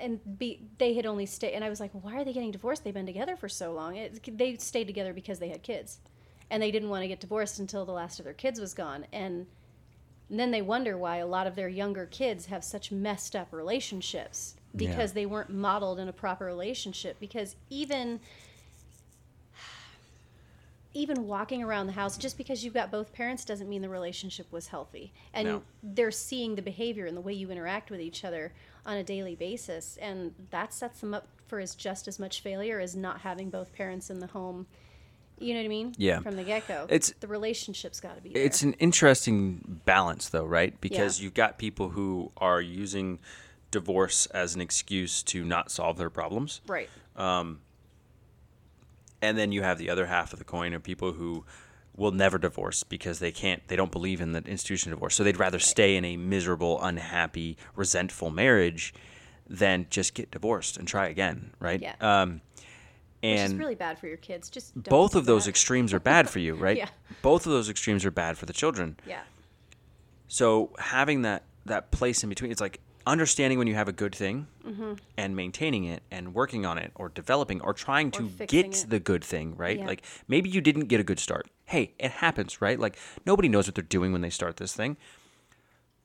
and 0.00 0.38
be, 0.38 0.60
they 0.78 0.94
had 0.94 1.06
only 1.06 1.26
stayed 1.26 1.52
and 1.52 1.62
i 1.62 1.68
was 1.68 1.78
like 1.78 1.90
why 1.92 2.16
are 2.16 2.24
they 2.24 2.32
getting 2.32 2.50
divorced? 2.50 2.82
They've 2.82 2.94
been 2.94 3.06
together 3.06 3.36
for 3.36 3.48
so 3.48 3.72
long. 3.72 3.96
It, 3.96 4.36
they 4.36 4.56
stayed 4.56 4.86
together 4.86 5.12
because 5.12 5.38
they 5.38 5.50
had 5.50 5.62
kids 5.62 5.98
and 6.50 6.62
they 6.62 6.70
didn't 6.70 6.88
want 6.88 7.02
to 7.02 7.08
get 7.08 7.20
divorced 7.20 7.58
until 7.58 7.84
the 7.84 7.92
last 7.92 8.18
of 8.18 8.24
their 8.24 8.34
kids 8.34 8.60
was 8.60 8.74
gone 8.74 9.06
and 9.12 9.46
and 10.30 10.38
then 10.38 10.50
they 10.50 10.62
wonder 10.62 10.96
why 10.96 11.16
a 11.18 11.26
lot 11.26 11.46
of 11.46 11.54
their 11.56 11.68
younger 11.68 12.06
kids 12.06 12.46
have 12.46 12.62
such 12.64 12.92
messed 12.92 13.34
up 13.34 13.52
relationships 13.52 14.54
Yeah. 14.74 14.88
because 14.90 15.12
they 15.14 15.26
weren't 15.26 15.50
modeled 15.50 15.98
in 15.98 16.08
a 16.08 16.12
proper 16.12 16.44
relationship. 16.44 17.18
Because 17.18 17.56
even 17.70 18.20
even 20.94 21.26
walking 21.28 21.62
around 21.62 21.86
the 21.86 21.92
house, 21.92 22.16
just 22.16 22.36
because 22.38 22.64
you've 22.64 22.74
got 22.74 22.90
both 22.90 23.12
parents 23.12 23.44
doesn't 23.44 23.68
mean 23.68 23.82
the 23.82 23.88
relationship 23.88 24.50
was 24.50 24.68
healthy. 24.68 25.12
And 25.34 25.46
No. 25.46 25.62
they're 25.82 26.10
seeing 26.10 26.54
the 26.56 26.62
behavior 26.62 27.06
and 27.06 27.16
the 27.16 27.20
way 27.20 27.34
you 27.34 27.50
interact 27.50 27.90
with 27.90 28.00
each 28.00 28.24
other 28.24 28.52
on 28.86 28.96
a 28.96 29.04
daily 29.04 29.34
basis, 29.36 29.98
and 29.98 30.34
that 30.50 30.72
sets 30.72 31.00
them 31.00 31.12
up 31.14 31.28
for 31.46 31.60
as 31.60 31.74
just 31.74 32.08
as 32.08 32.18
much 32.18 32.40
failure 32.40 32.80
as 32.80 32.96
not 32.96 33.20
having 33.20 33.48
both 33.50 33.72
parents 33.74 34.08
in 34.10 34.18
the 34.18 34.28
home. 34.28 34.66
You 35.40 35.54
know 35.54 35.60
what 35.60 35.66
I 35.66 35.68
mean? 35.68 35.94
Yeah. 35.96 36.20
From 36.20 36.36
the 36.36 36.44
get 36.44 36.66
go, 36.68 36.84
It's- 36.88 37.12
the 37.20 37.26
relationship's 37.28 38.00
got 38.00 38.16
to 38.16 38.20
be. 38.22 38.30
There. 38.30 38.42
It's 38.42 38.62
an 38.62 38.72
interesting 38.74 39.80
balance, 39.84 40.28
though, 40.28 40.44
right? 40.44 40.78
Because 40.80 41.18
Yeah. 41.20 41.24
you've 41.24 41.34
got 41.34 41.58
people 41.58 41.90
who 41.90 42.32
are 42.36 42.60
using 42.60 43.18
divorce 43.70 44.26
as 44.26 44.54
an 44.54 44.60
excuse 44.60 45.22
to 45.24 45.44
not 45.44 45.70
solve 45.70 45.96
their 45.98 46.10
problems. 46.10 46.60
right. 46.66 46.88
And 49.20 49.36
then 49.36 49.50
you 49.50 49.62
have 49.62 49.78
the 49.78 49.90
other 49.90 50.06
half 50.06 50.32
of 50.32 50.38
the 50.38 50.44
coin 50.44 50.72
of 50.72 50.82
people 50.84 51.12
who 51.12 51.44
will 51.96 52.12
never 52.12 52.38
divorce 52.38 52.84
because 52.84 53.18
they 53.18 53.32
can't, 53.32 53.66
they 53.66 53.74
don't 53.74 53.90
believe 53.90 54.20
in 54.20 54.30
the 54.32 54.38
institution 54.44 54.92
of 54.92 54.98
divorce. 54.98 55.16
So 55.16 55.24
they'd 55.24 55.36
rather 55.38 55.58
stay 55.58 55.96
in 55.96 56.04
a 56.04 56.16
miserable, 56.16 56.80
unhappy, 56.80 57.56
resentful 57.74 58.30
marriage 58.30 58.94
than 59.48 59.86
just 59.90 60.14
get 60.14 60.30
divorced 60.30 60.76
and 60.76 60.86
try 60.86 61.08
again, 61.08 61.50
right? 61.58 61.80
Yeah. 61.82 61.94
Um, 62.00 62.42
and 63.22 63.52
is 63.54 63.58
really 63.58 63.74
bad 63.74 63.98
for 63.98 64.06
your 64.06 64.16
kids. 64.16 64.48
Just 64.50 64.74
don't 64.74 64.88
both 64.88 65.14
of 65.14 65.26
those 65.26 65.44
that. 65.44 65.50
extremes 65.50 65.92
are 65.92 66.00
bad 66.00 66.28
for 66.30 66.38
you, 66.38 66.54
right? 66.66 66.76
Yeah. 66.76 66.88
Both 67.22 67.46
of 67.46 67.52
those 67.52 67.68
extremes 67.68 68.04
are 68.04 68.10
bad 68.10 68.38
for 68.38 68.46
the 68.46 68.52
children. 68.52 68.96
Yeah. 69.06 69.20
So 70.28 70.72
having 70.78 71.22
that 71.22 71.44
that 71.66 71.90
place 71.90 72.22
in 72.22 72.28
between, 72.28 72.50
it's 72.50 72.60
like 72.60 72.80
understanding 73.06 73.58
when 73.58 73.66
you 73.66 73.74
have 73.74 73.88
a 73.88 73.92
good 73.92 74.14
thing 74.14 74.46
Mm-hmm. 74.66 74.92
and 75.16 75.34
maintaining 75.34 75.84
it 75.84 76.02
and 76.10 76.34
working 76.34 76.66
on 76.66 76.76
it 76.76 76.92
or 76.94 77.08
developing 77.08 77.60
or 77.62 77.72
trying 77.72 78.10
to 78.12 78.28
get 78.46 78.66
it. 78.66 78.86
the 78.90 79.00
good 79.00 79.24
thing, 79.24 79.56
right? 79.56 79.78
Yeah. 79.78 79.86
Like 79.86 80.02
maybe 80.28 80.50
you 80.50 80.60
didn't 80.60 80.86
get 80.88 81.00
a 81.00 81.04
good 81.04 81.18
start. 81.18 81.46
Hey, 81.64 81.94
it 81.98 82.10
happens, 82.10 82.60
right? 82.60 82.78
Like 82.78 82.98
nobody 83.24 83.48
knows 83.48 83.66
what 83.66 83.74
they're 83.74 83.82
doing 83.84 84.12
when 84.12 84.20
they 84.20 84.28
start 84.30 84.58
this 84.58 84.74
thing. 84.74 84.98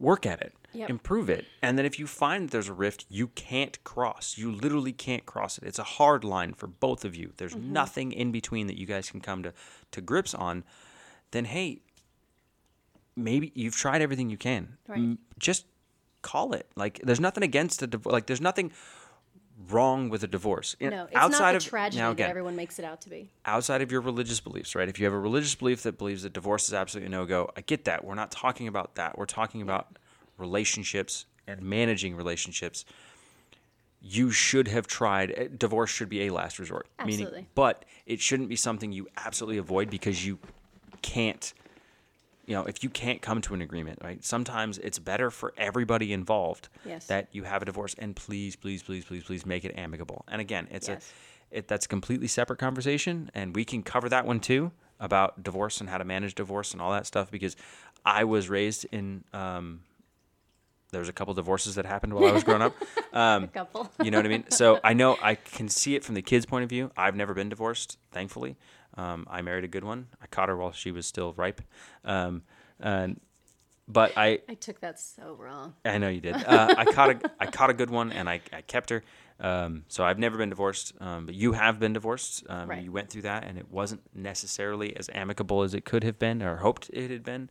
Work 0.04 0.26
at 0.26 0.42
it. 0.42 0.54
Yep. 0.74 0.90
Improve 0.90 1.30
it. 1.30 1.46
And 1.62 1.78
then 1.78 1.86
if 1.86 1.98
you 2.00 2.08
find 2.08 2.46
that 2.48 2.52
there's 2.52 2.68
a 2.68 2.74
rift 2.74 3.06
you 3.10 3.28
can't 3.28 3.82
cross, 3.84 4.38
you 4.38 4.52
literally 4.52 4.92
can't 4.92 5.26
cross 5.26 5.58
it. 5.58 5.64
It's 5.66 5.80
a 5.80 5.84
hard 5.84 6.24
line 6.24 6.54
for 6.54 6.68
both 6.68 7.06
of 7.06 7.16
you. 7.16 7.32
There's 7.38 7.54
Mm-hmm. 7.54 7.74
nothing 7.74 8.12
in 8.12 8.32
between 8.32 8.68
that 8.68 8.78
you 8.78 8.86
guys 8.88 9.10
can 9.12 9.22
come 9.22 9.44
to, 9.44 9.54
to 9.92 10.02
grips 10.02 10.34
on. 10.34 10.64
Then 11.32 11.46
hey, 11.46 11.82
maybe 13.16 13.52
you've 13.56 13.76
tried 13.76 14.02
everything 14.02 14.30
you 14.30 14.38
can. 14.38 14.78
Right. 14.88 15.18
Just 15.40 15.66
call 16.22 16.54
it. 16.54 16.68
Like 16.76 17.00
there's 17.04 17.20
nothing 17.20 17.44
against 17.44 17.82
a 17.84 17.88
divorce. 17.88 18.12
Like 18.14 18.26
there's 18.28 18.42
nothing 18.42 18.72
wrong 19.70 20.10
with 20.10 20.24
a 20.24 20.28
divorce. 20.28 20.76
No, 20.80 21.06
it's 21.06 21.14
not 21.14 21.52
the 21.52 21.58
of 21.58 21.64
tragedy 21.66 22.00
now 22.02 22.10
that 22.10 22.14
again, 22.14 22.30
everyone 22.30 22.56
makes 22.56 22.80
it 22.80 22.86
out 22.86 23.02
to 23.02 23.10
be. 23.10 23.30
outside 23.46 23.82
of 23.82 23.92
your 23.92 24.02
religious 24.02 24.40
beliefs, 24.40 24.76
right? 24.76 24.88
If 24.90 25.00
you 25.00 25.06
have 25.06 25.14
a 25.14 25.20
religious 25.20 25.56
belief 25.56 25.84
that 25.84 25.98
believes 25.98 26.24
that 26.24 26.34
divorce 26.34 26.68
is 26.68 26.74
absolutely 26.74 27.10
no 27.10 27.26
go, 27.26 27.50
I 27.56 27.62
get 27.62 27.86
that. 27.86 28.04
We're 28.04 28.16
not 28.16 28.32
talking 28.32 28.68
about 28.68 28.96
that. 28.96 29.18
We're 29.18 29.26
talking 29.26 29.62
about 29.62 29.98
relationships 30.38 31.26
and 31.48 31.62
managing 31.62 32.16
relationships. 32.16 32.86
You 34.02 34.32
should 34.32 34.68
have 34.68 34.86
tried. 34.88 35.32
eh, 35.36 35.48
Divorce 35.58 35.90
should 35.90 36.10
be 36.10 36.28
a 36.28 36.34
last 36.34 36.60
resort. 36.60 36.88
Meaning, 37.06 37.48
but 37.56 37.86
it 38.06 38.20
shouldn't 38.20 38.50
be 38.50 38.56
something 38.56 38.92
you 38.92 39.08
absolutely 39.18 39.58
avoid 39.60 39.90
because 39.90 40.26
you 40.26 40.40
can't. 41.02 41.54
You 42.46 42.56
know, 42.56 42.64
if 42.66 42.84
you 42.84 42.90
can't 42.90 43.22
come 43.22 43.42
to 43.42 43.54
an 43.54 43.62
agreement, 43.62 44.00
right? 44.04 44.24
Sometimes 44.24 44.78
it's 44.78 45.00
better 45.00 45.32
for 45.32 45.54
everybody 45.58 46.12
involved 46.12 46.68
Yes. 46.86 47.06
that 47.08 47.30
you 47.32 47.44
have 47.44 47.62
a 47.62 47.66
divorce, 47.66 47.96
and 47.98 48.16
please, 48.16 48.56
please, 48.58 48.84
please, 48.84 49.06
please, 49.06 49.24
please 49.24 49.46
make 49.46 49.64
it 49.64 49.74
amicable. 49.78 50.26
And 50.28 50.42
again, 50.42 50.68
it's 50.72 50.90
Yes. 50.90 51.10
a 51.52 51.58
it, 51.60 51.68
that's 51.68 51.86
a 51.86 51.90
completely 51.90 52.28
separate 52.28 52.58
conversation, 52.58 53.30
and 53.36 53.56
we 53.56 53.64
can 53.64 53.84
cover 53.84 54.10
that 54.10 54.26
one 54.26 54.40
too 54.40 54.72
about 55.00 55.44
divorce 55.44 55.80
and 55.82 55.90
how 55.90 55.98
to 56.00 56.04
manage 56.04 56.34
divorce 56.36 56.74
and 56.74 56.82
all 56.82 56.92
that 56.92 57.06
stuff. 57.06 57.30
Because 57.30 57.56
I 58.04 58.24
was 58.24 58.50
raised 58.50 58.86
in 58.92 59.24
um, 59.34 59.82
there 60.92 61.00
was 61.00 61.10
a 61.10 61.14
couple 61.14 61.34
divorces 61.34 61.76
that 61.76 61.86
happened 61.86 62.14
while 62.14 62.26
I 62.26 62.32
was 62.32 62.44
growing 62.44 62.62
up. 62.62 62.76
Um, 63.14 63.44
A 63.44 63.48
couple. 63.48 63.92
you 64.02 64.10
know 64.10 64.18
what 64.18 64.26
I 64.26 64.30
mean? 64.30 64.46
So 64.50 64.80
I 64.84 64.94
know 64.94 65.16
I 65.22 65.36
can 65.36 65.70
see 65.70 65.94
it 65.94 66.04
from 66.04 66.16
the 66.16 66.24
kid's 66.24 66.48
point 66.48 66.64
of 66.64 66.70
view. 66.72 66.90
I've 66.98 67.16
never 67.16 67.36
been 67.36 67.48
divorced, 67.48 68.00
thankfully. 68.12 68.56
Um, 68.96 69.28
I 69.30 69.42
married 69.42 69.64
a 69.64 69.68
good 69.68 69.84
one. 69.84 70.08
I 70.22 70.28
caught 70.28 70.50
her 70.50 70.56
while 70.58 70.72
she 70.72 70.92
was 70.92 71.06
still 71.06 71.34
ripe. 71.34 71.62
Um, 72.06 72.44
and, 72.80 73.20
but 73.88 74.14
I, 74.18 74.40
I 74.48 74.54
took 74.54 74.80
that 74.82 75.00
so 75.00 75.36
wrong. 75.40 75.74
I 75.84 75.98
know 75.98 76.10
you 76.10 76.22
did. 76.22 76.36
Uh, 76.36 76.74
I 76.78 76.86
caught 76.86 77.10
a 77.12 77.32
I 77.40 77.46
caught 77.48 77.70
a 77.70 77.74
good 77.74 77.90
one, 77.90 78.12
and 78.12 78.30
I, 78.30 78.40
I 78.52 78.62
kept 78.62 78.90
her. 78.92 79.04
Um, 79.40 79.84
so 79.88 80.06
I've 80.06 80.20
never 80.20 80.38
been 80.38 80.50
divorced, 80.50 80.94
um, 81.02 81.26
but 81.26 81.36
you 81.36 81.54
have 81.54 81.80
been 81.80 81.92
divorced. 81.92 82.44
Um, 82.48 82.70
Right. 82.70 82.84
You 82.84 82.92
went 82.92 83.10
through 83.10 83.24
that, 83.24 83.44
and 83.44 83.58
it 83.58 83.70
wasn't 83.72 84.02
necessarily 84.16 84.96
as 84.96 85.10
amicable 85.14 85.64
as 85.64 85.74
it 85.74 85.84
could 85.86 86.04
have 86.04 86.18
been 86.18 86.42
or 86.42 86.58
hoped 86.58 86.90
it 86.94 87.10
had 87.12 87.24
been. 87.24 87.50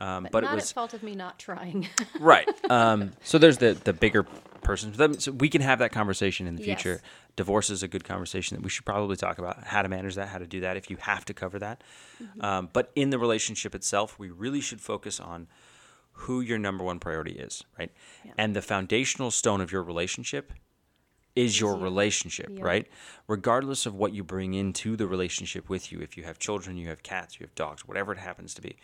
Um, 0.00 0.22
but, 0.24 0.32
But, 0.32 0.44
it 0.44 0.46
not 0.46 0.54
was 0.56 0.72
fault 0.72 0.94
of 0.94 1.02
me 1.02 1.14
not 1.14 1.38
trying. 1.38 1.86
right. 2.20 2.48
Um, 2.70 3.12
so 3.22 3.38
there's 3.38 3.58
the 3.58 3.74
the 3.84 3.92
bigger 3.92 4.22
person. 4.62 5.20
So 5.20 5.32
we 5.32 5.48
can 5.48 5.60
have 5.60 5.78
that 5.80 5.92
conversation 5.92 6.46
in 6.46 6.56
the 6.56 6.64
Yes. 6.64 6.80
future. 6.82 7.02
Divorce 7.36 7.70
is 7.70 7.82
a 7.82 7.88
good 7.88 8.04
conversation 8.04 8.56
that 8.56 8.62
we 8.62 8.70
should 8.70 8.84
probably 8.84 9.16
talk 9.16 9.38
about 9.38 9.64
how 9.64 9.82
to 9.82 9.88
manage 9.88 10.14
that, 10.16 10.28
how 10.28 10.38
to 10.38 10.46
do 10.46 10.60
that 10.60 10.76
if 10.76 10.90
you 10.90 10.96
have 11.00 11.24
to 11.26 11.34
cover 11.34 11.58
that. 11.58 11.82
Mm-hmm. 12.22 12.44
Um, 12.44 12.68
but 12.72 12.90
in 12.94 13.10
the 13.10 13.18
relationship 13.18 13.74
itself, 13.74 14.18
we 14.18 14.30
really 14.30 14.60
should 14.60 14.80
focus 14.80 15.20
on 15.20 15.48
who 16.12 16.40
your 16.40 16.58
number 16.58 16.84
one 16.84 16.98
priority 16.98 17.32
is, 17.32 17.62
right? 17.78 17.90
Yeah. 18.24 18.32
And 18.36 18.54
the 18.56 18.62
foundational 18.62 19.30
stone 19.30 19.60
of 19.60 19.72
your 19.72 19.82
relationship 19.82 20.52
is 21.36 21.60
your 21.60 21.76
you. 21.76 21.82
relationship, 21.82 22.48
Yeah. 22.50 22.62
right? 22.62 22.86
Regardless 23.26 23.86
of 23.86 23.94
what 23.94 24.12
you 24.12 24.24
bring 24.24 24.52
into 24.54 24.96
the 24.96 25.06
relationship 25.06 25.68
with 25.70 25.90
you, 25.92 26.00
if 26.00 26.16
you 26.16 26.24
have 26.24 26.38
children, 26.38 26.76
you 26.76 26.88
have 26.88 27.02
cats, 27.02 27.38
you 27.40 27.44
have 27.46 27.54
dogs, 27.54 27.86
whatever 27.86 28.12
it 28.12 28.18
happens 28.18 28.52
to 28.54 28.60
be. 28.62 28.76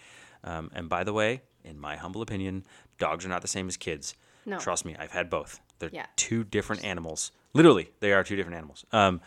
Um, 0.45 0.71
and 0.75 0.89
by 0.89 1.05
the 1.05 1.13
way, 1.13 1.43
in 1.65 1.79
my 1.79 1.97
humble 1.97 2.23
opinion, 2.23 2.65
dogs 2.99 3.25
are 3.25 3.29
not 3.29 3.43
the 3.43 3.49
same 3.49 3.69
as 3.69 3.77
kids. 3.77 4.15
No. 4.45 4.59
Trust 4.59 4.85
me, 4.85 4.95
I've 4.99 5.11
had 5.13 5.29
both. 5.29 5.61
They're 5.79 5.91
Yeah. 5.93 6.07
two 6.17 6.45
different 6.45 6.85
animals. 6.85 7.33
Literally, 7.53 7.91
they 8.01 8.13
are 8.13 8.23
two 8.23 8.37
different 8.37 8.57
animals. 8.57 8.85
Um, 8.93 9.21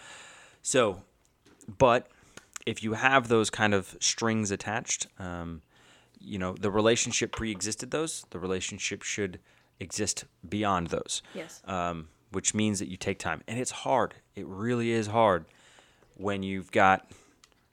so, 0.62 1.04
but 1.78 2.08
if 2.66 2.84
you 2.84 2.94
have 2.94 3.28
those 3.28 3.50
kind 3.50 3.74
of 3.74 3.96
strings 4.00 4.51
attached, 4.51 5.08
um, 5.20 5.62
you 6.20 6.38
know, 6.38 6.54
the 6.54 6.70
relationship 6.72 7.32
pre-existed 7.32 7.92
those. 7.92 8.25
The 8.32 8.39
relationship 8.39 9.04
should 9.04 9.39
exist 9.80 10.25
beyond 10.48 10.88
those. 10.88 11.22
yes. 11.34 11.62
Um, 11.66 12.10
which 12.32 12.54
means 12.54 12.78
that 12.78 12.88
you 12.88 12.96
take 12.98 13.18
time, 13.18 13.42
and 13.48 13.58
it's 13.60 13.72
hard. 13.72 14.13
It 14.36 14.46
really 14.46 14.92
is 14.92 15.08
hard 15.08 15.46
when 16.16 16.44
you've 16.44 16.72
got 16.72 17.10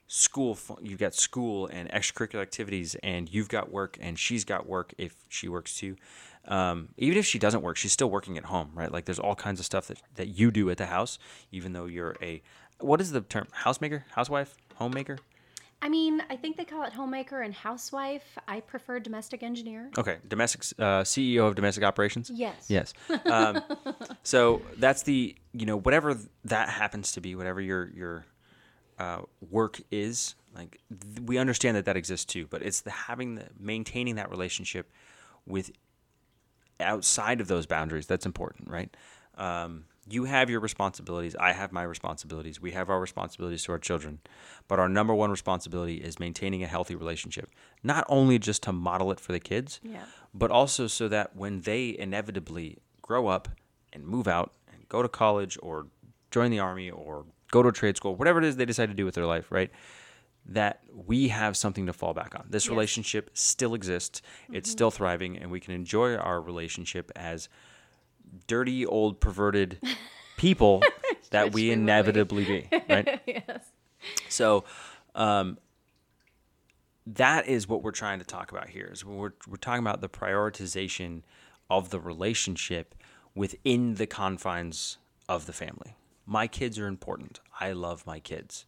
school, 0.07 0.57
you've 0.81 0.99
got 0.99 1.13
school 1.13 1.67
and 1.67 1.89
extracurricular 1.89 2.41
activities, 2.41 2.95
and 3.03 3.29
you've 3.29 3.49
got 3.49 3.71
work, 3.71 3.97
and 3.99 4.17
she's 4.17 4.45
got 4.45 4.67
work 4.67 4.93
if 4.97 5.15
she 5.29 5.47
works 5.47 5.75
too. 5.77 5.95
Um, 6.47 6.89
even 6.97 7.17
if 7.17 7.25
she 7.25 7.39
doesn't 7.39 7.61
work, 7.61 7.75
she's 7.75 7.91
still 7.91 8.09
working 8.09 8.37
at 8.37 8.45
home, 8.45 8.71
right? 8.73 8.91
Like 8.91 9.05
there's 9.05 9.19
all 9.19 9.35
kinds 9.35 9.59
of 9.59 9.65
stuff 9.65 9.87
that, 9.87 10.01
that 10.15 10.27
you 10.29 10.49
do 10.49 10.69
at 10.69 10.77
the 10.77 10.85
house, 10.85 11.19
even 11.51 11.73
though 11.73 11.85
you're 11.85 12.15
a 12.21 12.41
what 12.79 13.01
is 13.01 13.11
the 13.11 13.21
term? 13.21 13.47
Housemaker, 13.63 14.03
housewife, 14.11 14.55
homemaker. 14.75 15.17
I 15.81 15.89
mean, 15.89 16.23
I 16.29 16.35
think 16.35 16.57
they 16.57 16.65
call 16.65 16.83
it 16.83 16.93
homemaker 16.93 17.41
and 17.41 17.53
housewife. 17.53 18.37
I 18.47 18.61
prefer 18.61 18.99
domestic 18.99 19.43
engineer. 19.43 19.91
Okay, 19.97 20.17
domestic 20.27 20.61
uh, 20.79 21.03
CEO 21.03 21.47
of 21.47 21.55
domestic 21.55 21.83
operations. 21.83 22.31
Yes. 22.33 22.65
Yes. 22.67 22.93
Um, 23.25 23.61
so 24.23 24.61
that's 24.77 25.03
the 25.03 25.35
you 25.53 25.65
know 25.65 25.77
whatever 25.77 26.17
that 26.45 26.69
happens 26.69 27.11
to 27.13 27.21
be, 27.21 27.35
whatever 27.35 27.61
your 27.61 27.89
your 27.89 28.25
uh, 28.99 29.21
work 29.49 29.79
is. 29.91 30.35
Like 30.55 30.79
th- 30.89 31.21
we 31.25 31.37
understand 31.37 31.77
that 31.77 31.85
that 31.85 31.97
exists 31.97 32.25
too, 32.25 32.47
but 32.49 32.61
it's 32.61 32.81
the 32.81 32.91
having 32.91 33.35
the 33.35 33.45
maintaining 33.59 34.15
that 34.15 34.29
relationship 34.31 34.89
with 35.45 35.71
outside 36.79 37.41
of 37.41 37.47
those 37.47 37.65
boundaries, 37.65 38.05
that's 38.07 38.25
important, 38.25 38.69
right? 38.69 38.95
Um, 39.35 39.85
you 40.09 40.23
have 40.23 40.49
your 40.49 40.59
responsibilities. 40.61 41.35
I 41.35 41.51
have 41.51 41.71
my 41.71 41.83
responsibilities. 41.83 42.61
We 42.61 42.71
have 42.71 42.89
our 42.89 42.99
responsibilities 42.99 43.63
to 43.63 43.73
our 43.73 43.79
children. 43.79 44.19
But 44.67 44.79
our 44.79 44.87
number 44.87 45.13
one 45.13 45.31
responsibility 45.31 45.97
is 45.97 46.19
maintaining 46.19 46.63
a 46.63 46.67
healthy 46.67 46.95
relationship, 46.95 47.49
not 47.83 48.05
only 48.07 48.39
just 48.39 48.63
to 48.63 48.71
model 48.71 49.11
it 49.11 49.19
for 49.19 49.31
the 49.33 49.39
kids, 49.39 49.79
Yeah. 49.83 50.05
but 50.33 50.49
also 50.49 50.87
so 50.87 51.07
that 51.09 51.35
when 51.35 51.61
they 51.61 51.95
inevitably 51.97 52.77
grow 53.01 53.27
up 53.27 53.49
and 53.91 54.05
move 54.05 54.27
out 54.27 54.53
and 54.71 54.87
go 54.87 55.01
to 55.01 55.09
college 55.09 55.57
or 55.61 55.87
join 56.31 56.51
the 56.51 56.59
army 56.59 56.89
or 56.89 57.25
go 57.51 57.61
to 57.63 57.69
a 57.69 57.71
trade 57.73 57.97
school, 57.97 58.15
whatever 58.15 58.39
it 58.39 58.45
is 58.45 58.55
they 58.57 58.65
decide 58.65 58.87
to 58.89 58.93
do 58.95 59.05
with 59.05 59.15
their 59.15 59.25
life, 59.25 59.51
right? 59.51 59.71
That 60.45 60.81
we 60.93 61.27
have 61.29 61.57
something 61.57 61.85
to 61.87 61.93
fall 61.93 62.13
back 62.13 62.35
on. 62.35 62.45
This 62.49 62.65
Yes. 62.65 62.69
relationship 62.71 63.29
still 63.33 63.73
exists, 63.73 64.21
it's 64.51 64.69
still 64.71 64.91
thriving, 64.91 65.37
and 65.37 65.51
we 65.51 65.59
can 65.59 65.73
enjoy 65.73 66.15
our 66.15 66.39
relationship 66.41 67.11
as 67.15 67.49
dirty, 68.47 68.85
old, 68.85 69.19
perverted 69.19 69.79
people 70.37 70.83
that 71.31 71.53
we 71.53 71.63
we 71.63 71.69
will 71.69 71.75
be. 71.77 71.81
inevitably 71.83 72.45
be, 72.45 72.69
right? 72.89 73.21
yes. 73.27 73.65
So, 74.29 74.63
um, 75.15 75.57
that 77.05 77.47
is 77.47 77.67
what 77.67 77.83
we're 77.83 77.91
trying 77.91 78.19
to 78.19 78.25
talk 78.25 78.51
about 78.51 78.69
here. 78.69 78.89
Is 78.91 79.05
we're 79.05 79.31
we're 79.47 79.55
talking 79.57 79.79
about 79.79 80.01
the 80.01 80.09
prioritization 80.09 81.23
of 81.69 81.89
the 81.89 81.99
relationship 81.99 82.95
within 83.35 83.95
the 83.95 84.05
confines 84.07 84.97
of 85.29 85.45
the 85.45 85.53
family. 85.53 85.95
My 86.29 86.45
kids 86.45 86.77
are 86.77 86.87
important. 86.87 87.39
I 87.57 87.71
love 87.71 88.05
my 88.05 88.19
kids, 88.19 88.65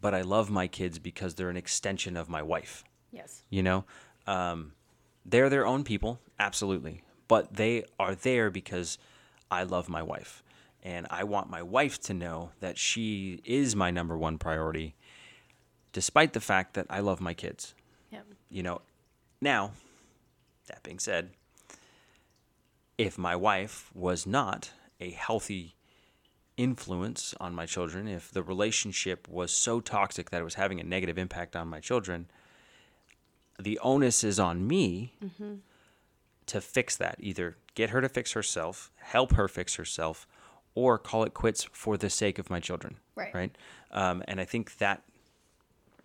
but 0.00 0.14
I 0.14 0.22
love 0.22 0.50
my 0.50 0.66
kids 0.66 0.98
because 0.98 1.34
they're 1.34 1.50
an 1.50 1.58
extension 1.58 2.16
of 2.16 2.30
my 2.30 2.42
wife. 2.42 2.82
Yes. 3.12 3.42
You 3.50 3.62
know, 3.62 3.84
um, 4.26 4.72
they're 5.26 5.50
their 5.50 5.66
own 5.66 5.84
people, 5.84 6.20
absolutely, 6.40 7.02
but 7.28 7.54
they 7.54 7.84
are 7.98 8.14
there 8.14 8.50
because 8.50 8.96
I 9.50 9.64
love 9.64 9.90
my 9.90 10.02
wife, 10.02 10.42
and 10.82 11.06
I 11.10 11.24
want 11.24 11.50
my 11.50 11.62
wife 11.62 12.00
to 12.02 12.14
know 12.14 12.50
that 12.60 12.78
she 12.78 13.42
is 13.44 13.76
my 13.76 13.90
number 13.90 14.16
one 14.16 14.38
priority, 14.38 14.94
despite 15.92 16.32
the 16.32 16.40
fact 16.40 16.72
that 16.74 16.86
I 16.88 17.00
love 17.00 17.20
my 17.20 17.34
kids. 17.34 17.74
Yep. 18.10 18.24
You 18.48 18.62
know, 18.62 18.80
now, 19.40 19.72
that 20.68 20.82
being 20.82 20.98
said, 20.98 21.30
if 22.96 23.18
my 23.18 23.36
wife 23.36 23.90
was 23.94 24.26
not 24.26 24.70
a 24.98 25.10
healthy 25.10 25.74
influence 26.56 27.34
on 27.40 27.54
my 27.54 27.66
children, 27.66 28.06
if 28.06 28.30
the 28.30 28.42
relationship 28.42 29.28
was 29.28 29.50
so 29.50 29.80
toxic 29.80 30.30
that 30.30 30.40
it 30.40 30.44
was 30.44 30.54
having 30.54 30.80
a 30.80 30.84
negative 30.84 31.18
impact 31.18 31.56
on 31.56 31.68
my 31.68 31.80
children, 31.80 32.26
the 33.58 33.78
onus 33.80 34.24
is 34.24 34.38
on 34.38 34.66
me 34.66 35.14
to 36.46 36.60
fix 36.60 36.96
that. 36.96 37.16
Either 37.18 37.56
get 37.74 37.90
her 37.90 38.00
to 38.00 38.08
fix 38.08 38.32
herself, 38.32 38.90
help 38.96 39.32
her 39.34 39.48
fix 39.48 39.76
herself, 39.76 40.26
or 40.74 40.98
call 40.98 41.22
it 41.24 41.34
quits 41.34 41.64
for 41.72 41.96
the 41.96 42.10
sake 42.10 42.38
of 42.38 42.50
my 42.50 42.60
children. 42.60 42.96
Right. 43.14 43.34
Right. 43.34 43.56
Um, 43.92 44.22
and 44.26 44.40
I 44.40 44.44
think 44.44 44.78
that 44.78 45.02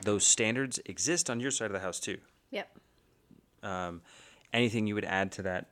those 0.03 0.23
standards 0.23 0.79
exist 0.85 1.29
on 1.29 1.39
your 1.39 1.51
side 1.51 1.65
of 1.65 1.73
the 1.73 1.79
house 1.79 1.99
too. 1.99 2.17
Yep. 2.51 2.69
Um, 3.63 4.01
anything 4.53 4.87
you 4.87 4.95
would 4.95 5.05
add 5.05 5.31
to 5.33 5.41
that 5.43 5.67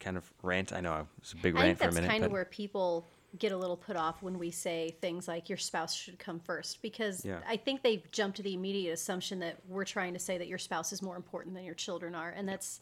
kind 0.00 0.16
of 0.16 0.32
rant? 0.42 0.72
I 0.72 0.80
know 0.80 1.06
it's 1.18 1.32
a 1.32 1.36
big 1.36 1.54
I 1.56 1.58
think 1.58 1.64
rant 1.64 1.78
for 1.78 1.84
a 1.84 1.88
minute. 1.88 2.02
that's 2.02 2.12
kind 2.12 2.24
of 2.24 2.32
where 2.32 2.44
people 2.44 3.06
get 3.38 3.52
a 3.52 3.56
little 3.56 3.76
put 3.76 3.96
off 3.96 4.22
when 4.22 4.38
we 4.38 4.50
say 4.50 4.94
things 5.00 5.26
like 5.26 5.48
your 5.48 5.56
spouse 5.58 5.94
should 5.94 6.18
come 6.18 6.38
first 6.40 6.82
because 6.82 7.24
Yeah. 7.24 7.40
I 7.48 7.56
think 7.56 7.82
they 7.82 8.02
jump 8.12 8.34
to 8.36 8.42
the 8.42 8.52
immediate 8.54 8.92
assumption 8.92 9.38
that 9.40 9.56
we're 9.68 9.84
trying 9.86 10.12
to 10.12 10.18
say 10.18 10.36
that 10.38 10.48
your 10.48 10.58
spouse 10.58 10.92
is 10.92 11.00
more 11.00 11.16
important 11.16 11.54
than 11.54 11.64
your 11.64 11.74
children 11.74 12.14
are, 12.14 12.30
and 12.30 12.46
that's 12.48 12.80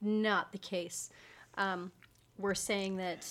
not 0.00 0.50
the 0.52 0.58
case. 0.58 1.10
Um, 1.56 1.92
we're 2.38 2.54
saying 2.56 2.96
that 2.96 3.26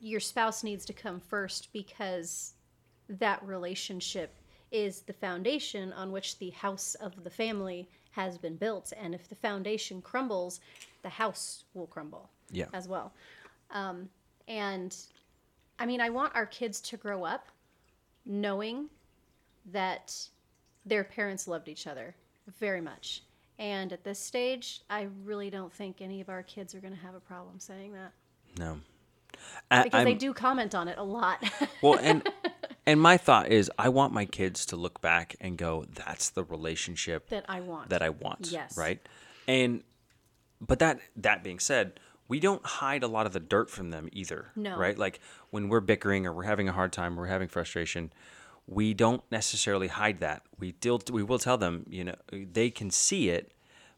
your 0.00 0.20
spouse 0.20 0.64
needs 0.64 0.84
to 0.86 0.92
come 0.94 1.20
first 1.20 1.70
because 1.72 2.54
that 3.08 3.42
relationship 3.44 4.34
is 4.70 5.02
the 5.02 5.12
foundation 5.12 5.92
on 5.92 6.12
which 6.12 6.38
the 6.38 6.50
house 6.50 6.94
of 6.96 7.22
the 7.24 7.30
family 7.30 7.88
has 8.12 8.38
been 8.38 8.56
built. 8.56 8.92
And 8.98 9.14
if 9.14 9.28
the 9.28 9.34
foundation 9.34 10.00
crumbles, 10.00 10.60
the 11.02 11.08
house 11.10 11.64
will 11.74 11.86
crumble 11.86 12.30
Yeah. 12.50 12.66
as 12.72 12.88
well. 12.88 13.12
Um, 13.70 14.08
and 14.48 14.96
I 15.80 15.86
mean, 15.86 16.00
I 16.00 16.10
want 16.10 16.36
our 16.36 16.46
kids 16.46 16.80
to 16.82 16.96
grow 16.96 17.24
up 17.24 17.48
knowing 18.26 18.88
that 19.72 20.14
their 20.84 21.02
parents 21.02 21.48
loved 21.48 21.68
each 21.68 21.86
other 21.86 22.14
very 22.58 22.80
much. 22.80 23.22
And 23.58 23.92
at 23.92 24.04
this 24.04 24.18
stage, 24.18 24.82
I 24.88 25.08
really 25.24 25.50
don't 25.50 25.72
think 25.72 26.00
any 26.00 26.20
of 26.20 26.28
our 26.28 26.42
kids 26.42 26.74
are 26.74 26.80
going 26.80 26.94
to 26.94 27.00
have 27.00 27.14
a 27.14 27.20
problem 27.20 27.58
saying 27.58 27.92
that 27.94 28.12
no. 28.58 28.80
I, 29.70 29.84
because 29.84 30.04
they 30.04 30.10
I'm- 30.10 30.18
do 30.18 30.34
comment 30.34 30.74
on 30.74 30.88
it 30.88 30.98
a 30.98 31.02
lot. 31.02 31.42
Well, 31.82 31.98
and 32.02 32.28
and 32.86 33.00
my 33.00 33.16
thought 33.16 33.48
is, 33.48 33.70
I 33.78 33.88
want 33.88 34.12
my 34.12 34.26
kids 34.26 34.66
to 34.66 34.76
look 34.76 35.00
back 35.00 35.36
and 35.40 35.56
go, 35.56 35.86
"That's 35.88 36.28
the 36.30 36.44
relationship 36.44 37.28
that 37.30 37.46
I 37.48 37.60
want. 37.60 37.88
that 37.88 38.02
I 38.02 38.10
want." 38.10 38.48
Yes. 38.50 38.76
Right. 38.76 39.00
And 39.48 39.82
but 40.60 40.78
that 40.80 41.00
that 41.16 41.42
being 41.42 41.58
said, 41.58 42.00
we 42.30 42.40
don't 42.40 42.64
hide 42.64 43.02
a 43.02 43.08
lot 43.08 43.26
of 43.26 43.32
the 43.32 43.40
dirt 43.40 43.68
from 43.68 43.90
them 43.90 44.08
either. 44.12 44.52
No. 44.56 44.76
Right. 44.78 44.96
Like 44.96 45.20
when 45.50 45.68
we're 45.68 45.80
bickering 45.80 46.26
or 46.26 46.32
we're 46.32 46.44
having 46.44 46.68
a 46.68 46.72
hard 46.72 46.92
time, 46.92 47.18
or 47.18 47.22
we're 47.22 47.28
having 47.28 47.48
frustration. 47.48 48.12
We 48.66 48.94
don't 48.94 49.22
necessarily 49.32 49.88
hide 49.88 50.20
that. 50.20 50.42
We 50.60 50.72
still 50.78 51.00
we 51.10 51.24
will 51.24 51.40
tell 51.40 51.58
them, 51.58 51.84
you 51.88 52.04
know, 52.04 52.14
they 52.30 52.70
can 52.70 52.90
see 52.90 53.28
it, 53.30 53.50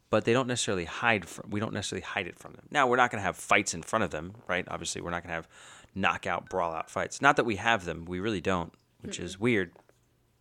but 0.09 0.25
they 0.25 0.33
don't 0.33 0.47
necessarily 0.47 0.85
hide 0.85 1.25
from. 1.25 1.51
We 1.51 1.59
don't 1.59 1.73
necessarily 1.73 2.01
hide 2.03 2.25
it 2.25 2.39
from 2.39 2.53
them. 2.53 2.65
Now 2.71 2.87
we're 2.87 2.97
not 2.97 3.11
going 3.11 3.19
to 3.19 3.25
have 3.25 3.37
fights 3.37 3.75
in 3.75 3.83
front 3.83 4.03
of 4.03 4.09
them, 4.09 4.33
right? 4.47 4.65
Obviously, 4.67 4.99
we're 5.01 5.11
not 5.11 5.21
going 5.21 5.29
to 5.29 5.35
have 5.35 5.47
knockout, 5.93 6.49
brawl 6.49 6.73
out 6.73 6.89
fights. 6.89 7.21
Not 7.21 7.35
that 7.35 7.43
we 7.45 7.57
have 7.57 7.85
them. 7.85 8.05
We 8.05 8.19
really 8.19 8.41
don't, 8.41 8.73
which 9.01 9.19
is 9.19 9.39
weird. 9.39 9.73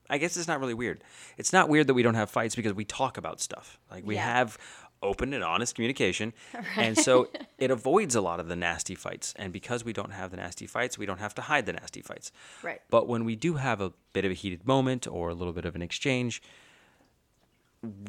I 0.08 0.16
guess 0.18 0.36
it's 0.36 0.48
not 0.48 0.60
really 0.60 0.74
weird. 0.74 1.04
It's 1.36 1.52
not 1.52 1.68
weird 1.68 1.86
that 1.88 1.94
we 1.94 2.02
don't 2.02 2.14
have 2.14 2.30
fights 2.30 2.54
because 2.54 2.72
we 2.74 2.84
talk 2.86 3.18
about 3.18 3.40
stuff. 3.40 3.78
Like 3.90 4.06
we 4.06 4.14
Yeah. 4.14 4.24
have 4.38 4.58
open 5.02 5.32
and 5.34 5.44
honest 5.44 5.74
communication. 5.74 6.32
And 6.76 6.96
so 6.96 7.28
it 7.58 7.70
avoids 7.70 8.14
a 8.14 8.20
lot 8.20 8.40
of 8.40 8.48
the 8.48 8.56
nasty 8.56 8.94
fights. 8.94 9.34
And 9.36 9.52
because 9.52 9.84
we 9.84 9.92
don't 9.92 10.12
have 10.12 10.30
the 10.30 10.36
nasty 10.36 10.66
fights, 10.66 10.96
we 10.96 11.06
don't 11.06 11.20
have 11.20 11.34
to 11.34 11.42
hide 11.42 11.66
the 11.66 11.74
nasty 11.74 12.00
fights. 12.00 12.32
Right. 12.62 12.80
But 12.90 13.08
when 13.08 13.24
we 13.24 13.36
do 13.36 13.54
have 13.54 13.80
a 13.80 13.92
bit 14.12 14.24
of 14.24 14.30
a 14.30 14.34
heated 14.34 14.66
moment 14.66 15.06
or 15.06 15.28
a 15.30 15.34
little 15.34 15.52
bit 15.52 15.64
of 15.64 15.74
an 15.74 15.82
exchange, 15.82 16.42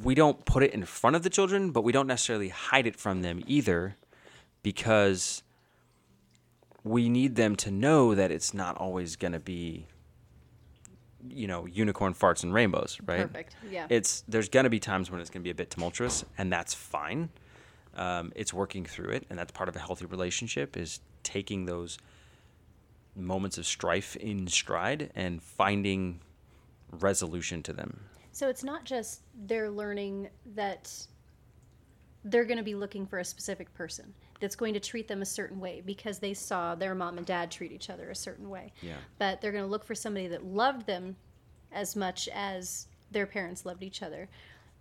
we 0.03 0.15
don't 0.15 0.45
put 0.45 0.63
it 0.63 0.73
in 0.73 0.85
front 0.85 1.15
of 1.15 1.23
the 1.23 1.29
children, 1.29 1.71
but 1.71 1.83
we 1.83 1.91
don't 1.91 2.07
necessarily 2.07 2.49
hide 2.49 2.87
it 2.87 2.95
from 2.95 3.21
them 3.21 3.43
either 3.47 3.95
because 4.61 5.43
we 6.83 7.09
need 7.09 7.35
them 7.35 7.55
to 7.55 7.71
know 7.71 8.13
that 8.13 8.31
it's 8.31 8.53
not 8.53 8.77
always 8.77 9.15
going 9.15 9.33
to 9.33 9.39
be 9.39 9.87
you 11.29 11.47
know 11.47 11.65
unicorn 11.65 12.13
farts 12.13 12.43
and 12.43 12.53
rainbows 12.53 12.97
right 13.05 13.21
Perfect. 13.21 13.55
Yeah. 13.69 13.87
it's 13.89 14.23
there's 14.27 14.49
going 14.49 14.65
to 14.65 14.69
be 14.69 14.79
times 14.79 15.09
when 15.09 15.21
it's 15.21 15.29
going 15.29 15.41
to 15.41 15.43
be 15.43 15.51
a 15.51 15.55
bit 15.55 15.69
tumultuous 15.69 16.25
and 16.37 16.51
that's 16.51 16.73
fine 16.73 17.29
um, 17.95 18.31
it's 18.35 18.53
working 18.53 18.85
through 18.85 19.09
it 19.09 19.25
and 19.29 19.37
that's 19.37 19.51
part 19.51 19.69
of 19.69 19.75
a 19.75 19.79
healthy 19.79 20.05
relationship 20.05 20.75
is 20.75 20.99
taking 21.23 21.65
those 21.65 21.97
moments 23.15 23.57
of 23.57 23.65
strife 23.65 24.15
in 24.17 24.47
stride 24.47 25.11
and 25.15 25.41
finding 25.41 26.19
resolution 26.91 27.61
to 27.63 27.73
them 27.73 27.99
So 28.31 28.49
it's 28.49 28.63
not 28.63 28.83
just 28.83 29.21
they're 29.45 29.69
learning 29.69 30.29
that 30.55 30.91
they're 32.25 32.45
going 32.45 32.57
to 32.57 32.63
be 32.63 32.75
looking 32.75 33.05
for 33.05 33.19
a 33.19 33.25
specific 33.25 33.73
person 33.73 34.13
that's 34.43 34.57
going 34.57 34.73
to 34.73 34.79
treat 34.81 35.07
them 35.07 35.21
a 35.21 35.25
certain 35.25 35.57
way 35.61 35.81
because 35.85 36.19
they 36.19 36.33
saw 36.33 36.75
their 36.75 36.93
mom 36.93 37.17
and 37.17 37.25
dad 37.25 37.49
treat 37.49 37.71
each 37.71 37.89
other 37.89 38.09
a 38.09 38.15
certain 38.15 38.49
way. 38.49 38.73
Yeah. 38.81 38.95
But 39.17 39.39
they're 39.39 39.53
going 39.53 39.63
to 39.63 39.69
look 39.69 39.85
for 39.85 39.95
somebody 39.95 40.27
that 40.27 40.43
loved 40.43 40.85
them 40.85 41.15
as 41.71 41.95
much 41.95 42.27
as 42.33 42.87
their 43.09 43.25
parents 43.25 43.65
loved 43.65 43.83
each 43.83 44.03
other. 44.03 44.27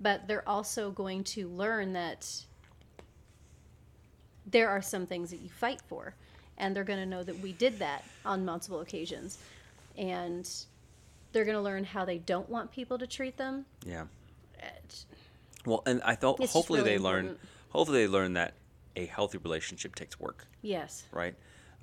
But 0.00 0.26
they're 0.26 0.46
also 0.48 0.90
going 0.90 1.22
to 1.24 1.46
learn 1.46 1.92
that 1.92 2.28
there 4.50 4.68
are 4.68 4.82
some 4.82 5.06
things 5.06 5.30
that 5.30 5.38
you 5.40 5.48
fight 5.48 5.80
for. 5.86 6.16
And 6.58 6.74
they're 6.74 6.82
going 6.82 6.98
to 6.98 7.06
know 7.06 7.22
that 7.22 7.38
we 7.38 7.52
did 7.52 7.78
that 7.78 8.04
on 8.24 8.44
multiple 8.44 8.80
occasions. 8.80 9.38
And 9.96 10.50
they're 11.30 11.44
going 11.44 11.56
to 11.56 11.62
learn 11.62 11.84
how 11.84 12.04
they 12.04 12.18
don't 12.18 12.48
want 12.50 12.72
people 12.72 12.98
to 12.98 13.06
treat 13.06 13.36
them. 13.36 13.64
yeah 13.86 14.06
well 15.64 15.82
and 15.86 16.02
i 16.02 16.14
thought 16.16 16.40
It's 16.40 16.52
hopefully 16.52 16.80
really 16.80 16.90
they 16.92 16.98
learn 16.98 17.20
important. 17.26 17.48
hopefully 17.70 18.06
they 18.06 18.08
learn 18.12 18.32
that 18.34 18.54
a 18.96 19.06
healthy 19.06 19.38
relationship 19.38 19.94
takes 19.94 20.18
work 20.20 20.46
Yes. 20.62 21.04
right? 21.12 21.34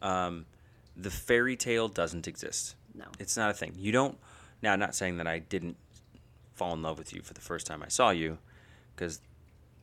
Um, 0.01 0.45
the 0.95 1.09
fairy 1.09 1.55
tale 1.55 1.87
doesn't 1.87 2.27
exist. 2.27 2.75
No. 2.95 3.05
It's 3.19 3.37
not 3.37 3.49
a 3.49 3.53
thing. 3.53 3.73
You 3.77 3.91
don't. 3.91 4.17
Now, 4.61 4.73
I'm 4.73 4.79
not 4.79 4.95
saying 4.95 5.17
that 5.17 5.27
I 5.27 5.39
didn't 5.39 5.77
fall 6.53 6.73
in 6.73 6.81
love 6.81 6.97
with 6.97 7.13
you 7.13 7.21
for 7.21 7.33
the 7.33 7.41
first 7.41 7.65
time 7.67 7.81
I 7.83 7.87
saw 7.87 8.09
you, 8.09 8.37
because 8.95 9.21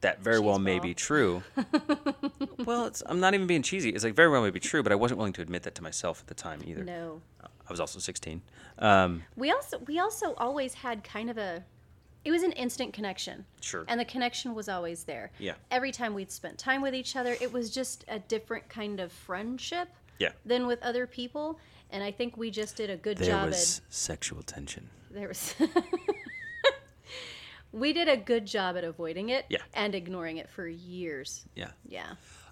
that 0.02 0.20
very 0.22 0.40
well 0.40 0.58
may 0.58 0.78
be 0.78 0.92
true. 0.94 1.42
well, 2.64 2.84
it's, 2.86 3.02
I'm 3.06 3.20
not 3.20 3.32
even 3.34 3.46
being 3.46 3.62
cheesy. 3.62 3.90
It's 3.90 4.04
like 4.04 4.14
very 4.14 4.28
well 4.28 4.42
may 4.42 4.50
be 4.50 4.60
true, 4.60 4.82
but 4.82 4.92
I 4.92 4.94
wasn't 4.94 5.18
willing 5.18 5.32
to 5.34 5.42
admit 5.42 5.62
that 5.62 5.74
to 5.76 5.82
myself 5.82 6.20
at 6.20 6.26
the 6.26 6.34
time 6.34 6.60
either. 6.66 6.84
No. 6.84 7.22
I 7.42 7.70
was 7.72 7.80
also 7.80 7.98
16. 7.98 8.42
Um, 8.78 9.22
We 9.36 9.50
also 9.50 9.78
we 9.86 9.98
also 9.98 10.34
always 10.36 10.74
had 10.74 11.02
kind 11.02 11.30
of 11.30 11.38
a 11.38 11.64
it 12.26 12.32
was 12.32 12.42
an 12.42 12.52
instant 12.52 12.92
connection. 12.92 13.44
Sure. 13.60 13.84
And 13.86 14.00
the 14.00 14.04
connection 14.04 14.54
was 14.54 14.68
always 14.68 15.04
there. 15.04 15.30
Yeah. 15.38 15.52
Every 15.70 15.92
time 15.92 16.12
we'd 16.12 16.32
spent 16.32 16.58
time 16.58 16.82
with 16.82 16.92
each 16.94 17.14
other, 17.14 17.36
it 17.40 17.52
was 17.52 17.70
just 17.70 18.04
a 18.08 18.18
different 18.18 18.68
kind 18.68 18.98
of 18.98 19.12
friendship 19.12 19.88
Yeah. 20.18 20.32
than 20.44 20.66
with 20.66 20.82
other 20.82 21.06
people. 21.06 21.60
And 21.90 22.02
I 22.02 22.10
think 22.10 22.36
we 22.36 22.50
just 22.50 22.74
did 22.76 22.90
a 22.90 22.96
good 22.96 23.18
There 23.18 23.28
job 23.28 23.48
was 23.50 23.80
sexual 23.90 24.42
tension. 24.42 24.90
there 25.10 25.28
was 25.28 25.54
we 27.72 27.92
did 27.92 28.08
a 28.08 28.16
good 28.16 28.44
job 28.44 28.76
at 28.76 28.82
avoiding 28.82 29.28
it 29.28 29.46
Yeah. 29.48 29.58
and 29.74 29.94
ignoring 29.94 30.38
it 30.38 30.50
for 30.50 30.66
years. 30.66 31.44
Yeah. 31.54 31.70
Yeah. 31.88 32.06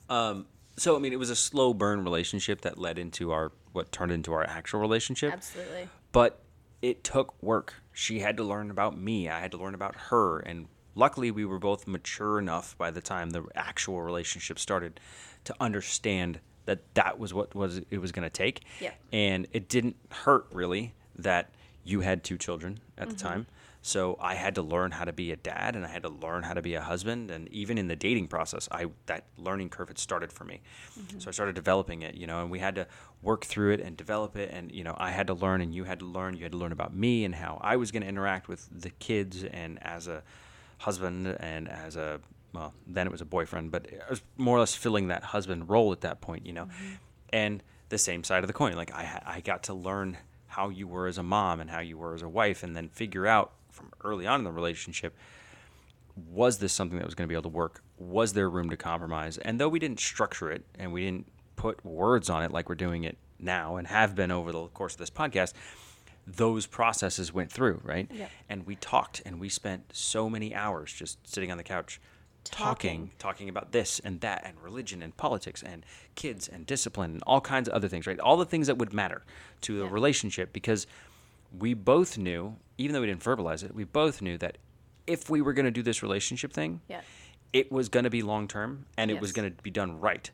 Um, 0.08 0.46
so 0.76 0.94
I 0.94 1.00
mean, 1.00 1.12
it 1.12 1.18
was 1.18 1.30
a 1.30 1.36
slow 1.36 1.74
burn 1.74 2.04
relationship 2.04 2.60
that 2.60 2.78
led 2.78 2.96
into 2.98 3.32
our 3.32 3.50
what 3.72 3.90
turned 3.90 4.12
into 4.12 4.32
our 4.32 4.44
actual 4.44 4.78
relationship. 4.80 5.32
Absolutely. 5.32 5.88
But 6.12 6.43
it 6.84 7.02
took 7.02 7.42
work. 7.42 7.74
She 7.92 8.20
had 8.20 8.36
to 8.36 8.44
learn 8.44 8.70
about 8.70 8.98
me. 8.98 9.28
I 9.28 9.40
had 9.40 9.50
to 9.52 9.56
learn 9.56 9.74
about 9.74 9.96
her, 10.10 10.40
and 10.40 10.66
luckily, 10.94 11.30
we 11.30 11.44
were 11.44 11.58
both 11.58 11.86
mature 11.86 12.38
enough 12.38 12.76
by 12.76 12.90
the 12.90 13.00
time 13.00 13.30
the 13.30 13.44
actual 13.54 14.02
relationship 14.02 14.58
started 14.58 15.00
to 15.44 15.54
understand 15.60 16.40
that 16.66 16.80
that 16.94 17.18
was 17.18 17.32
what 17.32 17.54
was 17.54 17.80
it 17.90 17.98
was 17.98 18.12
going 18.12 18.24
to 18.24 18.30
take. 18.30 18.64
Yeah. 18.80 18.92
And 19.12 19.46
it 19.52 19.68
didn't 19.68 19.96
hurt 20.10 20.46
really 20.52 20.94
that 21.16 21.50
you 21.84 22.00
had 22.00 22.22
two 22.22 22.36
children 22.36 22.80
at 22.98 23.08
the 23.08 23.14
mm-hmm. 23.14 23.26
time. 23.26 23.46
So 23.86 24.16
I 24.18 24.34
had 24.34 24.54
to 24.54 24.62
learn 24.62 24.92
how 24.92 25.04
to 25.04 25.12
be 25.12 25.30
a 25.30 25.36
dad 25.36 25.76
and 25.76 25.84
I 25.84 25.88
had 25.88 26.04
to 26.04 26.08
learn 26.08 26.42
how 26.42 26.54
to 26.54 26.62
be 26.62 26.74
a 26.74 26.80
husband 26.80 27.30
and 27.30 27.46
even 27.48 27.76
in 27.76 27.86
the 27.86 27.94
dating 27.94 28.28
process 28.28 28.66
I 28.72 28.86
that 29.04 29.26
learning 29.36 29.68
curve 29.68 29.88
had 29.88 29.98
started 29.98 30.32
for 30.32 30.44
me. 30.44 30.62
Mm-hmm. 30.98 31.18
So 31.18 31.28
I 31.28 31.32
started 31.32 31.54
developing 31.54 32.00
it, 32.00 32.14
you 32.14 32.26
know, 32.26 32.40
and 32.40 32.50
we 32.50 32.60
had 32.60 32.76
to 32.76 32.86
work 33.20 33.44
through 33.44 33.74
it 33.74 33.80
and 33.80 33.94
develop 33.94 34.38
it 34.38 34.50
and 34.50 34.72
you 34.72 34.84
know, 34.84 34.94
I 34.96 35.10
had 35.10 35.26
to 35.26 35.34
learn 35.34 35.60
and 35.60 35.74
you 35.74 35.84
had 35.84 35.98
to 35.98 36.06
learn, 36.06 36.34
you 36.34 36.44
had 36.44 36.52
to 36.52 36.58
learn 36.58 36.72
about 36.72 36.96
me 36.96 37.26
and 37.26 37.34
how 37.34 37.60
I 37.60 37.76
was 37.76 37.92
going 37.92 38.00
to 38.00 38.08
interact 38.08 38.48
with 38.48 38.66
the 38.72 38.88
kids 38.88 39.44
and 39.44 39.78
as 39.82 40.08
a 40.08 40.22
husband 40.78 41.26
and 41.38 41.68
as 41.68 41.96
a 41.96 42.20
well, 42.54 42.72
then 42.86 43.06
it 43.06 43.10
was 43.10 43.20
a 43.20 43.26
boyfriend, 43.26 43.70
but 43.70 43.86
I 43.92 44.08
was 44.08 44.22
more 44.38 44.56
or 44.56 44.60
less 44.60 44.74
filling 44.74 45.08
that 45.08 45.24
husband 45.24 45.68
role 45.68 45.92
at 45.92 46.00
that 46.00 46.22
point, 46.22 46.46
you 46.46 46.54
know. 46.54 46.64
Mm-hmm. 46.64 46.94
And 47.34 47.62
the 47.90 47.98
same 47.98 48.24
side 48.24 48.44
of 48.44 48.46
the 48.46 48.54
coin, 48.54 48.76
like 48.76 48.94
I 48.94 49.20
I 49.26 49.40
got 49.40 49.64
to 49.64 49.74
learn 49.74 50.16
how 50.46 50.70
you 50.70 50.88
were 50.88 51.06
as 51.06 51.18
a 51.18 51.22
mom 51.22 51.60
and 51.60 51.68
how 51.68 51.80
you 51.80 51.98
were 51.98 52.14
as 52.14 52.22
a 52.22 52.28
wife 52.28 52.62
and 52.62 52.74
then 52.74 52.88
figure 52.88 53.26
out 53.26 53.52
from 53.74 53.90
early 54.04 54.26
on 54.26 54.40
in 54.40 54.44
the 54.44 54.52
relationship 54.52 55.14
was 56.30 56.58
this 56.58 56.72
something 56.72 56.96
that 56.98 57.04
was 57.04 57.14
going 57.14 57.26
to 57.26 57.28
be 57.28 57.34
able 57.34 57.42
to 57.50 57.56
work? 57.56 57.82
Was 57.98 58.32
there 58.34 58.48
room 58.48 58.70
to 58.70 58.76
compromise? 58.76 59.36
And 59.38 59.58
though 59.60 59.68
we 59.68 59.80
didn't 59.80 59.98
structure 59.98 60.50
it 60.50 60.64
and 60.78 60.92
we 60.92 61.04
didn't 61.04 61.26
put 61.56 61.84
words 61.84 62.30
on 62.30 62.42
it 62.44 62.52
like 62.52 62.68
we're 62.68 62.76
doing 62.76 63.02
it 63.04 63.16
now 63.40 63.76
and 63.76 63.86
have 63.88 64.14
been 64.14 64.30
over 64.30 64.52
the 64.52 64.66
course 64.68 64.92
of 64.94 64.98
this 65.00 65.10
podcast, 65.10 65.54
those 66.26 66.66
processes 66.66 67.32
went 67.34 67.50
through, 67.50 67.80
right? 67.82 68.08
Yep. 68.12 68.30
And 68.48 68.64
we 68.66 68.76
talked 68.76 69.22
and 69.26 69.40
we 69.40 69.48
spent 69.48 69.90
so 69.92 70.30
many 70.30 70.54
hours 70.54 70.92
just 70.92 71.18
sitting 71.28 71.50
on 71.50 71.56
the 71.58 71.64
couch 71.64 72.00
talking, 72.44 73.10
talking 73.18 73.48
about 73.48 73.72
this 73.72 73.98
and 74.00 74.20
that 74.20 74.42
and 74.44 74.60
religion 74.62 75.02
and 75.02 75.16
politics 75.16 75.62
and 75.64 75.84
kids 76.14 76.46
and 76.46 76.64
discipline 76.64 77.10
and 77.14 77.22
all 77.26 77.40
kinds 77.40 77.68
of 77.68 77.74
other 77.74 77.88
things, 77.88 78.06
right? 78.06 78.20
All 78.20 78.36
the 78.36 78.44
things 78.46 78.68
that 78.68 78.78
would 78.78 78.92
matter 78.92 79.22
to 79.62 79.82
a 79.82 79.84
Yeah. 79.86 79.92
relationship 79.92 80.52
because 80.52 80.86
we 81.58 81.74
both 81.74 82.16
knew, 82.18 82.56
even 82.78 82.94
though 82.94 83.00
we 83.00 83.06
didn't 83.06 83.22
verbalize 83.22 83.62
it, 83.64 83.74
we 83.74 83.84
both 83.84 84.20
knew 84.22 84.36
that 84.38 84.58
if 85.06 85.28
we 85.30 85.40
were 85.42 85.52
going 85.52 85.64
to 85.66 85.70
do 85.70 85.82
this 85.82 86.02
relationship 86.02 86.52
thing, 86.52 86.80
Yeah. 86.88 87.00
it 87.52 87.70
was 87.70 87.88
going 87.88 88.04
to 88.04 88.10
be 88.10 88.22
long 88.22 88.48
term 88.48 88.86
and 88.96 89.10
it 89.10 89.20
was 89.20 89.32
going 89.32 89.50
to 89.54 89.62
be 89.62 89.70
done 89.70 90.00
right. 90.00 90.30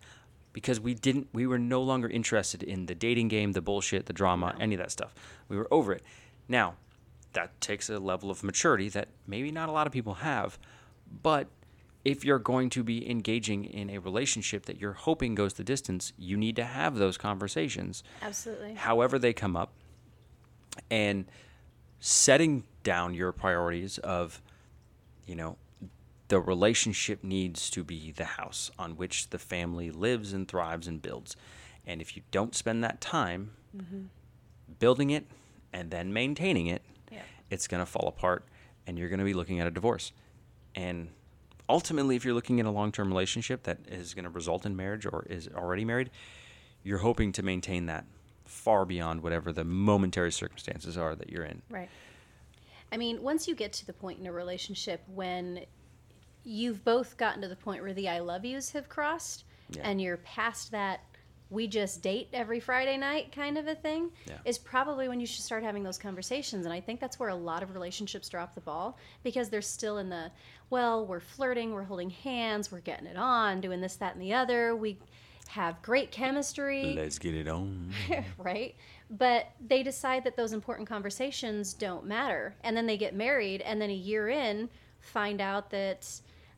Because 0.53 0.81
we 0.81 0.94
didn't 0.94 1.29
we 1.33 1.46
were 1.46 1.59
no 1.59 1.81
longer 1.83 2.09
interested 2.09 2.62
in 2.62 2.87
the 2.87 2.94
dating 2.94 3.29
game 3.29 3.53
the 3.53 3.61
bullshit 3.61 4.07
the 4.07 4.12
drama 4.12 4.55
any 4.59 4.74
of 4.74 4.81
that 4.81 4.90
stuff. 4.90 5.14
We 5.48 5.57
were 5.57 5.68
over 5.72 5.92
it. 5.92 6.03
Now 6.48 6.74
that 7.35 7.61
takes 7.61 7.88
a 7.88 7.98
level 8.00 8.31
of 8.31 8.42
maturity 8.42 8.88
that 8.88 9.09
maybe 9.26 9.53
not 9.53 9.68
a 9.68 9.72
lot 9.72 9.87
of 9.87 9.92
people 9.92 10.14
have 10.14 10.59
but 11.22 11.46
if 12.05 12.24
you're 12.24 12.38
going 12.40 12.70
to 12.70 12.83
be 12.83 13.09
engaging 13.09 13.64
in 13.64 13.90
a 13.90 13.98
relationship 13.98 14.66
that 14.66 14.81
you're 14.81 14.94
hoping 14.94 15.35
goes 15.37 15.53
the 15.55 15.62
distance 15.62 16.12
you 16.18 16.37
need 16.37 16.57
to 16.57 16.64
have 16.64 16.96
those 16.96 17.16
conversations. 17.16 18.03
Absolutely. 18.22 18.74
however 18.74 19.18
they 19.20 19.33
come 19.33 19.55
up. 19.55 19.72
And 20.90 21.26
setting 22.01 22.65
down 22.83 23.15
your 23.15 23.31
priorities 23.33 23.99
of 23.99 24.43
you 25.27 25.35
know 25.35 25.57
the 26.29 26.41
relationship 26.41 27.23
needs 27.23 27.71
to 27.71 27.85
be 27.85 28.13
the 28.13 28.25
house 28.25 28.71
on 28.79 28.93
which 28.93 29.31
the 29.31 29.39
family 29.39 29.91
lives 29.91 30.33
and 30.33 30.47
thrives 30.49 30.87
and 30.87 31.03
builds. 31.03 31.37
And 31.87 32.01
if 32.01 32.17
you 32.17 32.23
don't 32.31 32.55
spend 32.55 32.85
that 32.85 33.01
time 33.01 33.53
mm-hmm. 33.77 34.03
building 34.79 35.11
it 35.11 35.27
and 35.73 35.91
then 35.91 36.13
maintaining 36.13 36.69
it 36.69 36.83
Yeah. 37.11 37.23
it's 37.51 37.67
going 37.67 37.85
to 37.85 37.87
fall 37.87 38.07
apart 38.07 38.45
and 38.87 38.97
you're 38.97 39.09
going 39.09 39.19
to 39.19 39.25
be 39.25 39.35
looking 39.35 39.59
at 39.59 39.67
a 39.67 39.73
divorce. 39.73 40.13
And 40.77 41.09
ultimately 41.71 42.17
if 42.17 42.25
you're 42.25 42.35
looking 42.35 42.61
at 42.61 42.67
a 42.67 42.71
long-term 42.71 43.09
relationship 43.09 43.63
that 43.63 43.79
is 43.89 44.13
going 44.15 44.25
to 44.25 44.31
result 44.31 44.67
in 44.67 44.77
marriage 44.77 45.07
or 45.07 45.25
is 45.31 45.49
already 45.49 45.85
married 45.85 46.11
you're 46.83 46.99
hoping 46.99 47.33
to 47.33 47.43
maintain 47.43 47.87
that 47.87 48.05
far 48.51 48.85
beyond 48.85 49.23
whatever 49.23 49.53
the 49.53 49.65
momentary 49.65 50.33
circumstances 50.33 50.97
are 50.99 51.15
that 51.15 51.31
you're 51.31 51.45
in 51.45 51.63
Right. 51.71 51.89
I 52.93 52.97
mean, 52.97 53.23
once 53.23 53.47
you 53.47 53.55
get 53.55 53.73
to 53.75 53.87
the 53.87 53.93
point 53.93 54.19
in 54.19 54.27
a 54.27 54.33
relationship 54.33 55.01
when 55.15 55.65
you've 56.43 56.85
both 56.85 57.17
gotten 57.17 57.41
to 57.43 57.49
the 57.49 57.55
point 57.57 57.83
where 57.83 57.93
the 57.95 58.09
I 58.09 58.19
love 58.19 58.45
yous 58.45 58.73
have 58.73 58.89
crossed 58.89 59.45
Yeah. 59.71 59.83
and 59.85 60.01
you're 60.01 60.17
past 60.19 60.73
that 60.73 61.01
we 61.51 61.67
just 61.67 62.01
date 62.03 62.29
every 62.33 62.61
Friday 62.61 62.97
night 62.97 63.31
kind 63.33 63.57
of 63.59 63.67
a 63.69 63.75
thing 63.75 64.11
Yeah. 64.27 64.39
is 64.45 64.59
probably 64.59 65.09
when 65.09 65.21
you 65.21 65.27
should 65.27 65.43
start 65.45 65.63
having 65.63 65.83
those 65.85 65.99
conversations 65.99 66.65
and 66.67 66.73
I 66.73 66.81
think 66.81 66.99
that's 67.01 67.19
where 67.21 67.29
a 67.29 67.35
lot 67.35 67.63
of 67.63 67.73
relationships 67.73 68.29
drop 68.29 68.55
the 68.55 68.61
ball 68.61 68.99
because 69.23 69.49
they're 69.51 69.63
still 69.63 69.99
in 69.99 70.09
the 70.09 70.31
well, 70.71 71.05
we're 71.07 71.19
flirting, 71.21 71.73
we're 71.73 71.83
holding 71.83 72.11
hands, 72.11 72.71
we're 72.71 72.81
getting 72.81 73.07
it 73.07 73.17
on, 73.17 73.61
doing 73.61 73.81
this 73.81 73.97
that 73.97 74.15
and 74.15 74.23
the 74.23 74.33
other. 74.35 74.75
We 74.77 74.99
have 75.51 75.83
great 75.83 76.11
chemistry 76.13 76.95
let's 76.97 77.19
get 77.19 77.35
it 77.35 77.49
on 77.49 77.93
right? 78.39 78.75
But 79.11 79.49
they 79.61 79.83
decide 79.83 80.23
that 80.25 80.37
those 80.37 80.53
important 80.53 80.89
conversations 80.89 81.75
don't 81.75 82.07
matter. 82.07 82.55
And 82.63 82.77
then 82.77 82.87
they 82.87 82.97
get 82.97 83.15
married, 83.15 83.61
and 83.63 83.83
then 83.83 83.91
a 83.91 83.95
year 83.95 84.29
in, 84.29 84.71
find 85.01 85.41
out 85.41 85.71
that 85.71 86.09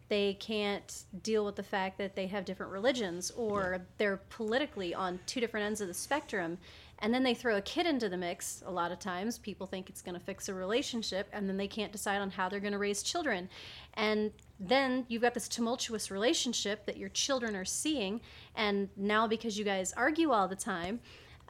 they 0.08 0.34
can't 0.34 1.04
deal 1.22 1.46
with 1.46 1.56
the 1.56 1.62
fact 1.62 1.96
that 1.96 2.14
they 2.14 2.26
have 2.26 2.44
different 2.44 2.70
religions 2.70 3.30
or 3.30 3.86
they're 3.96 4.20
politically 4.28 4.92
on 4.94 5.18
two 5.24 5.40
different 5.40 5.64
ends 5.64 5.80
of 5.80 5.88
the 5.88 5.94
spectrum. 5.94 6.58
And 7.02 7.12
then 7.12 7.24
they 7.24 7.34
throw 7.34 7.56
a 7.56 7.60
kid 7.60 7.84
into 7.84 8.08
the 8.08 8.16
mix. 8.16 8.62
A 8.64 8.70
lot 8.70 8.92
of 8.92 9.00
times, 9.00 9.36
people 9.36 9.66
think 9.66 9.90
it's 9.90 10.00
going 10.00 10.14
to 10.14 10.24
fix 10.24 10.48
a 10.48 10.54
relationship, 10.54 11.28
and 11.32 11.48
then 11.48 11.56
they 11.56 11.66
can't 11.66 11.90
decide 11.90 12.20
on 12.20 12.30
how 12.30 12.48
they're 12.48 12.60
going 12.60 12.72
to 12.72 12.78
raise 12.78 13.02
children. 13.02 13.48
And 13.94 14.30
then 14.60 15.04
you've 15.08 15.22
got 15.22 15.34
this 15.34 15.48
tumultuous 15.48 16.12
relationship 16.12 16.86
that 16.86 16.96
your 16.96 17.08
children 17.08 17.56
are 17.56 17.64
seeing. 17.64 18.20
And 18.54 18.88
now, 18.96 19.26
because 19.26 19.58
you 19.58 19.64
guys 19.64 19.92
argue 19.94 20.30
all 20.30 20.46
the 20.46 20.56
time, 20.56 21.00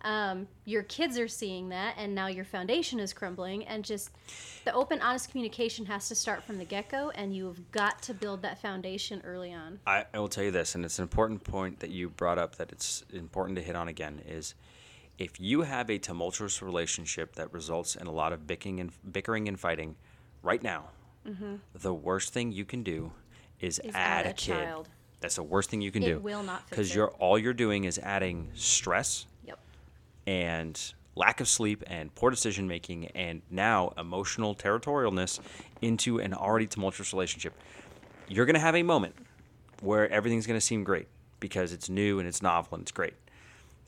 um, 0.04 0.48
your 0.64 0.82
kids 0.82 1.18
are 1.18 1.28
seeing 1.28 1.68
that, 1.68 1.94
and 1.98 2.14
now 2.14 2.26
your 2.26 2.44
foundation 2.44 2.98
is 2.98 3.12
crumbling. 3.12 3.66
And 3.66 3.84
just 3.84 4.10
the 4.64 4.72
open, 4.72 5.00
honest 5.00 5.30
communication 5.30 5.84
has 5.86 6.08
to 6.08 6.14
start 6.14 6.42
from 6.42 6.56
the 6.56 6.64
get 6.64 6.88
go, 6.88 7.10
and 7.10 7.36
you've 7.36 7.70
got 7.72 8.00
to 8.02 8.14
build 8.14 8.40
that 8.42 8.60
foundation 8.60 9.20
early 9.22 9.52
on. 9.52 9.78
I, 9.86 10.06
I 10.12 10.18
will 10.18 10.28
tell 10.28 10.44
you 10.44 10.50
this, 10.50 10.74
and 10.74 10.84
it's 10.84 10.98
an 10.98 11.02
important 11.02 11.44
point 11.44 11.80
that 11.80 11.90
you 11.90 12.08
brought 12.08 12.38
up 12.38 12.56
that 12.56 12.72
it's 12.72 13.04
important 13.12 13.56
to 13.58 13.62
hit 13.62 13.76
on 13.76 13.88
again 13.88 14.22
is 14.26 14.54
if 15.22 15.40
you 15.40 15.62
have 15.62 15.88
a 15.90 15.98
tumultuous 15.98 16.60
relationship 16.62 17.34
that 17.36 17.52
results 17.52 17.94
in 17.96 18.06
a 18.06 18.10
lot 18.12 18.32
of 18.32 18.46
bickering 18.46 18.80
and 18.80 18.90
bickering 19.10 19.48
and 19.48 19.58
fighting 19.58 19.96
right 20.42 20.62
now, 20.62 20.84
the 21.74 21.94
worst 21.94 22.32
thing 22.32 22.50
you 22.52 22.64
can 22.64 22.82
do 22.82 23.12
is, 23.60 23.78
Mm-hmm. 23.78 23.88
Is 23.90 23.94
add, 23.94 24.20
add 24.20 24.26
a, 24.26 24.30
a 24.30 24.32
kid. 24.32 24.52
child. 24.54 24.88
That's 25.20 25.36
the 25.36 25.42
worst 25.44 25.70
thing 25.70 25.80
you 25.80 25.92
can 25.92 26.02
It 26.02 26.06
do. 26.06 26.18
will 26.18 26.42
not 26.42 26.68
because 26.68 26.92
you're 26.92 27.10
all 27.12 27.38
you're 27.38 27.52
doing 27.54 27.84
is 27.84 27.96
adding 28.02 28.50
stress 28.54 29.26
Yep. 29.46 29.58
and 30.26 30.94
lack 31.14 31.40
of 31.40 31.46
sleep 31.46 31.84
and 31.86 32.12
poor 32.16 32.30
decision 32.30 32.66
making 32.66 33.06
and 33.08 33.42
now 33.50 33.92
emotional 33.98 34.54
territorialness 34.54 35.38
into 35.80 36.18
an 36.18 36.34
already 36.34 36.66
tumultuous 36.66 37.12
relationship. 37.12 37.54
You're 38.28 38.46
going 38.46 38.54
to 38.54 38.60
have 38.60 38.74
a 38.74 38.82
moment 38.82 39.14
where 39.80 40.10
everything's 40.10 40.46
going 40.46 40.58
to 40.58 40.66
seem 40.66 40.82
great 40.84 41.06
because 41.38 41.72
it's 41.72 41.88
new 41.88 42.18
and 42.18 42.26
it's 42.26 42.42
novel 42.42 42.74
and 42.74 42.82
it's 42.82 42.92
great. 42.92 43.14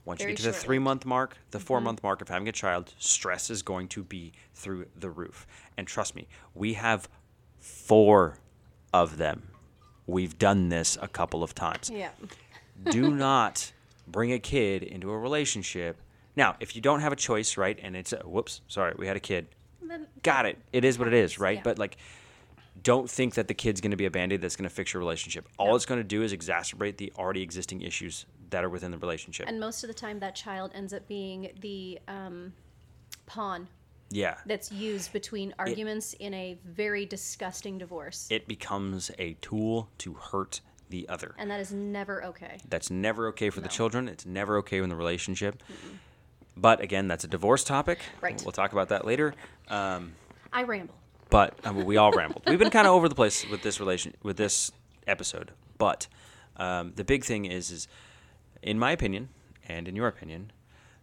Once 0.05 0.21
Very 0.21 0.33
you 0.33 0.37
get 0.37 0.43
to 0.43 0.49
the 0.49 0.53
three 0.53 0.79
month 0.79 1.07
mark, 1.07 1.37
the 1.51 1.59
4 1.59 1.81
month 1.81 2.03
mark 2.03 2.21
of 2.21 2.29
having 2.29 2.47
a 2.49 2.53
child, 2.53 2.93
stress 2.99 3.49
is 3.49 3.63
going 3.63 3.89
to 3.89 4.05
be 4.05 4.33
through 4.55 4.87
the 4.95 5.09
roof. 5.11 5.47
And 5.77 5.87
trust 5.87 6.15
me, 6.15 6.29
we 6.55 6.75
have 6.75 7.09
four 7.59 8.39
of 8.93 9.17
them. 9.17 9.49
We've 10.07 10.39
done 10.39 10.69
this 10.69 10.99
a 11.01 11.09
couple 11.09 11.43
of 11.43 11.55
times 11.55 11.91
Yeah. 11.91 12.11
do 12.91 13.11
not 13.15 13.73
bring 14.07 14.33
a 14.33 14.39
kid 14.39 14.83
into 14.83 15.11
a 15.11 15.19
relationship. 15.19 15.97
Now, 16.37 16.57
if 16.61 16.77
you 16.77 16.83
don't 16.83 17.01
have 17.01 17.13
a 17.13 17.17
choice, 17.17 17.57
right, 17.57 17.79
and 17.83 17.97
it's 17.97 18.13
a, 18.13 18.19
whoops, 18.19 18.61
sorry, 18.69 18.95
we 18.99 19.07
had 19.07 19.17
a 19.17 19.21
kid. 19.21 19.47
Got 20.23 20.47
it. 20.47 20.59
It 20.73 20.85
is 20.85 20.99
what 20.99 21.09
it 21.09 21.15
is, 21.15 21.39
right? 21.39 21.57
Yeah. 21.57 21.63
But 21.63 21.79
like, 21.79 21.97
don't 22.83 23.09
think 23.11 23.35
that 23.35 23.49
the 23.49 23.55
kid's 23.55 23.81
going 23.81 23.93
to 23.93 23.97
be 23.97 24.07
a 24.07 24.11
band-aid 24.11 24.41
that's 24.41 24.57
going 24.57 24.69
to 24.69 24.75
fix 24.75 24.93
your 24.93 25.01
relationship. 25.01 25.49
All 25.59 25.69
No. 25.69 25.75
it's 25.77 25.87
going 25.87 26.01
to 26.01 26.05
do 26.05 26.23
is 26.23 26.33
exacerbate 26.33 26.97
the 26.97 27.13
already 27.17 27.43
existing 27.43 27.83
issues 27.83 28.27
that 28.51 28.65
are 28.65 28.69
within 28.69 28.91
the 28.91 28.99
relationship. 28.99 29.49
And 29.49 29.59
most 29.61 29.83
of 29.85 29.89
the 29.89 29.95
time, 29.95 30.19
that 30.21 30.35
child 30.35 30.73
ends 30.75 30.93
up 30.93 31.07
being 31.09 31.51
the 31.61 31.99
um, 32.09 32.53
pawn 33.27 33.69
Yeah. 34.11 34.37
that's 34.47 34.71
used 34.71 35.13
between 35.13 35.55
arguments 35.59 36.13
in 36.15 36.35
a 36.35 36.59
very 36.65 37.07
disgusting 37.07 37.79
divorce. 37.79 38.27
It 38.31 38.47
becomes 38.47 39.11
a 39.19 39.35
tool 39.41 39.89
to 39.99 40.15
hurt 40.15 40.61
the 40.91 41.09
other. 41.09 41.35
and 41.39 41.51
that 41.51 41.61
is 41.61 41.73
never 41.73 42.23
okay. 42.25 42.59
That's 42.69 42.91
never 42.91 43.29
okay 43.29 43.51
for 43.51 43.61
the 43.61 43.69
children. 43.69 44.07
It's 44.09 44.27
never 44.27 44.59
okay 44.59 44.79
in 44.79 44.89
the 44.91 44.95
relationship. 44.97 45.63
But 46.57 46.81
again, 46.81 47.09
that's 47.09 47.25
a 47.25 47.29
divorce 47.29 47.65
topic. 47.65 47.99
Right. 48.21 48.41
We'll 48.45 48.53
talk 48.53 48.73
about 48.73 48.91
that 48.91 49.05
later. 49.05 49.35
Um, 49.69 50.13
I 50.53 50.63
ramble. 50.65 50.95
But 51.35 51.59
I 51.65 51.73
mean, 51.73 51.85
we 51.85 51.97
all 51.97 52.13
rambled. 52.13 52.45
We've 52.47 52.61
been 52.61 52.71
kind 52.71 52.87
of 52.87 52.93
over 52.93 53.09
the 53.09 53.15
place 53.17 53.45
with 53.51 53.63
this 53.63 53.81
relation 53.81 54.15
with 54.23 54.37
this 54.37 54.71
episode. 55.09 55.51
But 55.79 56.07
um, 56.57 56.93
the 56.95 57.03
big 57.03 57.25
thing 57.25 57.45
is, 57.45 57.73
is 57.73 57.89
in 58.63 58.79
my 58.79 58.93
opinion, 58.93 59.31
and 59.67 59.89
in 59.89 59.97
your 59.97 60.07
opinion, 60.07 60.53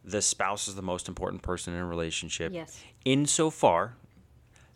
the 0.05 0.21
spouse 0.21 0.69
is 0.69 0.75
the 0.75 0.81
most 0.81 1.09
important 1.09 1.41
person 1.41 1.73
in 1.73 1.81
a 1.81 1.85
relationship. 1.85 2.53
Yes. 2.53 2.81
Insofar 3.03 3.97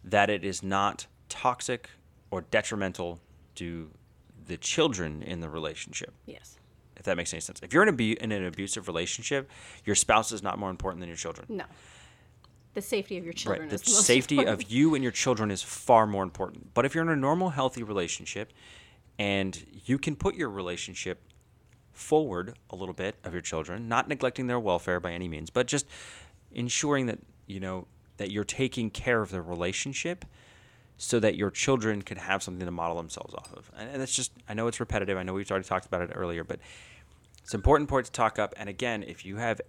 that 0.04 0.30
it 0.30 0.44
is 0.44 0.62
not 0.62 1.08
toxic 1.30 1.90
or 2.32 2.42
detrimental 2.42 3.22
to 3.56 3.90
the 4.48 4.58
children 4.58 5.24
in 5.24 5.40
the 5.40 5.48
relationship. 5.48 6.14
Yes. 6.26 6.60
If 6.98 7.04
that 7.04 7.16
makes 7.16 7.34
any 7.34 7.40
sense. 7.40 7.62
If 7.64 7.74
you're 7.74 7.84
in, 7.84 7.90
abu- 7.90 8.18
in 8.20 8.34
an 8.34 8.44
abusive 8.44 8.90
relationship, 8.90 9.50
your 9.86 9.96
spouse 9.96 10.34
is 10.34 10.44
not 10.44 10.60
more 10.60 10.70
important 10.70 11.00
than 11.00 11.08
your 11.08 11.16
children. 11.16 11.48
No. 11.48 11.64
The 12.76 12.82
safety 12.82 13.18
of 13.18 13.24
your 13.24 13.34
children 13.34 13.64
Right. 13.70 13.74
is 13.74 13.82
The 13.82 13.92
the 13.92 13.98
safety 13.98 14.36
important. 14.38 14.62
of 14.64 14.72
you 14.72 14.94
and 14.96 15.04
your 15.04 15.12
children 15.12 15.50
is 15.50 15.64
far 15.64 16.06
more 16.06 16.24
important. 16.24 16.74
But 16.74 16.86
if 16.86 16.94
you're 16.94 17.04
in 17.04 17.10
a 17.10 17.16
normal, 17.16 17.50
healthy 17.50 17.84
relationship 17.84 18.54
and 19.18 19.66
you 19.86 19.98
can 19.98 20.16
put 20.16 20.36
your 20.36 20.50
relationship 20.50 21.22
forward 21.94 22.58
a 22.70 22.76
little 22.76 22.94
bit 22.94 23.16
of 23.24 23.32
your 23.34 23.42
children, 23.42 23.88
not 23.88 24.08
neglecting 24.10 24.48
their 24.48 24.60
welfare 24.60 25.00
by 25.00 25.14
any 25.14 25.28
means, 25.30 25.50
but 25.50 25.68
just 25.68 25.86
ensuring 26.52 27.06
that, 27.06 27.20
you 27.48 27.60
know, 27.62 27.88
that 28.18 28.30
you're 28.32 28.44
taking 28.44 28.90
care 28.90 29.22
of 29.22 29.32
the 29.32 29.42
relationship 29.42 30.26
so 30.98 31.20
that 31.20 31.36
your 31.36 31.50
children 31.52 32.02
can 32.02 32.18
have 32.18 32.44
something 32.44 32.66
to 32.66 32.72
model 32.72 32.98
themselves 32.98 33.34
off 33.34 33.54
of. 33.54 33.72
And, 33.78 33.90
and 33.90 34.02
it's 34.02 34.16
just, 34.16 34.32
I 34.48 34.54
know 34.54 34.68
it's 34.68 34.80
repetitive. 34.80 35.18
I 35.18 35.24
know 35.24 35.34
we've 35.34 35.50
already 35.50 35.66
talked 35.68 35.86
about 35.86 36.02
it 36.02 36.12
earlier, 36.14 36.44
but 36.44 36.60
it's 37.42 37.54
an 37.54 37.60
important 37.60 37.90
point 37.90 38.06
to 38.08 38.12
talk 38.12 38.38
up. 38.40 38.54
And 38.58 38.68
again, 38.68 39.04
if 39.04 39.26
you 39.26 39.38
have 39.38 39.62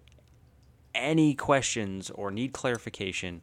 any 0.96 1.34
questions 1.34 2.10
or 2.10 2.30
need 2.30 2.52
clarification 2.52 3.42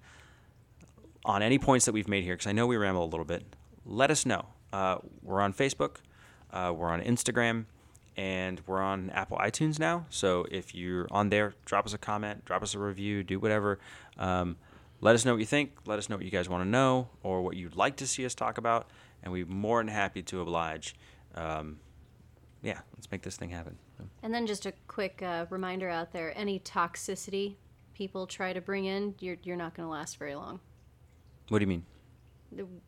on 1.24 1.42
any 1.42 1.58
points 1.58 1.86
that 1.86 1.94
we've 1.94 2.10
made 2.10 2.24
here, 2.24 2.34
because 2.34 2.48
I 2.48 2.52
know 2.52 2.68
we 2.68 2.76
ramble 2.76 3.06
a 3.06 3.08
little 3.08 3.26
bit, 3.26 3.44
let 3.86 4.12
us 4.12 4.26
know. 4.26 4.48
Uh, 4.74 4.98
we're 5.22 5.40
on 5.40 5.54
Facebook, 5.54 5.98
uh, 6.52 6.74
we're 6.76 6.90
on 6.90 7.02
Instagram, 7.02 7.66
and 8.18 8.62
we're 8.68 8.82
on 8.82 9.10
Apple 9.12 9.38
iTunes 9.38 9.80
now. 9.80 10.06
So 10.10 10.46
if 10.52 10.76
you're 10.76 11.08
on 11.12 11.30
there, 11.30 11.54
drop 11.66 11.86
us 11.86 11.94
a 11.94 11.98
comment, 11.98 12.44
drop 12.46 12.62
us 12.64 12.76
a 12.76 12.80
review, 12.80 13.24
do 13.24 13.40
whatever. 13.40 13.80
Um, 14.18 14.58
let 15.00 15.16
us 15.16 15.26
know 15.26 15.34
what 15.34 15.40
you 15.40 15.46
think. 15.46 15.72
Let 15.86 16.00
us 16.00 16.10
know 16.10 16.16
what 16.16 16.26
you 16.26 16.32
guys 16.32 16.50
want 16.50 16.64
to 16.64 16.70
know 16.70 17.10
or 17.24 17.42
what 17.42 17.56
you'd 17.56 17.76
like 17.76 17.96
to 17.98 18.08
see 18.08 18.26
us 18.26 18.36
talk 18.36 18.58
about, 18.58 18.90
and 19.22 19.32
we're 19.32 19.46
more 19.46 19.80
than 19.80 19.88
happy 19.88 20.22
to 20.24 20.42
oblige. 20.42 20.96
Um, 21.36 21.80
yeah, 22.62 22.80
let's 22.96 23.10
make 23.12 23.22
this 23.22 23.36
thing 23.38 23.50
happen. 23.50 23.78
And 24.22 24.34
then 24.34 24.48
just 24.48 24.66
a 24.66 24.74
quick 24.88 25.22
uh, 25.22 25.46
reminder 25.50 25.90
out 25.90 26.12
there: 26.14 26.38
any 26.38 26.60
toxicity 26.60 27.56
people 27.94 28.28
try 28.28 28.54
to 28.54 28.62
bring 28.62 28.86
in, 28.86 29.16
you're 29.20 29.38
you're 29.44 29.56
not 29.56 29.76
going 29.76 29.88
to 29.88 29.92
last 29.92 30.18
very 30.18 30.36
long. 30.36 30.60
What 31.50 31.60
do 31.60 31.64
you 31.64 31.68
mean? 31.68 31.86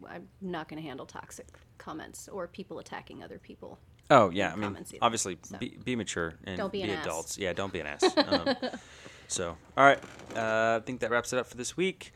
I'm 0.07 0.27
not 0.41 0.67
going 0.67 0.81
to 0.81 0.87
handle 0.87 1.05
toxic 1.05 1.47
comments 1.77 2.27
or 2.27 2.47
people 2.47 2.79
attacking 2.79 3.23
other 3.23 3.39
people. 3.39 3.79
Oh 4.11 4.29
yeah, 4.29 4.53
I 4.53 4.55
mean, 4.55 4.77
either, 4.77 4.97
obviously, 5.01 5.37
so. 5.41 5.57
be, 5.57 5.77
be 5.83 5.95
mature 5.95 6.35
and 6.43 6.57
Don't 6.57 6.71
be 6.71 6.83
an 6.83 6.91
ass. 6.91 7.05
adults. 7.05 7.37
Yeah, 7.37 7.53
don't 7.53 7.73
be 7.73 7.79
an 7.79 7.87
ass. 7.87 8.03
Um, 8.15 8.55
so, 9.27 9.57
all 9.75 9.83
right, 9.83 9.99
uh, 10.35 10.79
I 10.79 10.85
think 10.85 10.99
that 10.99 11.09
wraps 11.09 11.33
it 11.33 11.39
up 11.39 11.47
for 11.47 11.57
this 11.57 11.75
week. 11.75 12.13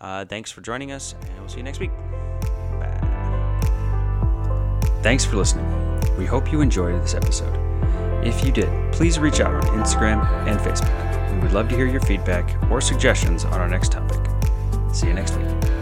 Uh, 0.00 0.26
thanks 0.26 0.50
for 0.50 0.60
joining 0.60 0.92
us, 0.92 1.14
and 1.20 1.38
we'll 1.38 1.48
see 1.48 1.58
you 1.58 1.62
next 1.62 1.80
week. 1.80 1.92
Bye. 2.78 3.00
Thanks 5.02 5.24
for 5.24 5.36
listening. 5.36 5.66
We 6.18 6.26
hope 6.26 6.52
you 6.52 6.60
enjoyed 6.60 7.02
this 7.02 7.14
episode. 7.14 7.69
If 8.22 8.44
you 8.44 8.52
did, 8.52 8.92
please 8.92 9.18
reach 9.18 9.40
out 9.40 9.54
on 9.54 9.62
Instagram 9.78 10.24
and 10.46 10.60
Facebook. 10.60 11.34
We 11.34 11.40
would 11.40 11.52
love 11.52 11.68
to 11.70 11.76
hear 11.76 11.86
your 11.86 12.02
feedback 12.02 12.56
or 12.70 12.80
suggestions 12.80 13.44
on 13.44 13.60
our 13.60 13.68
next 13.68 13.92
topic. 13.92 14.20
See 14.92 15.06
you 15.06 15.14
next 15.14 15.36
week. 15.36 15.79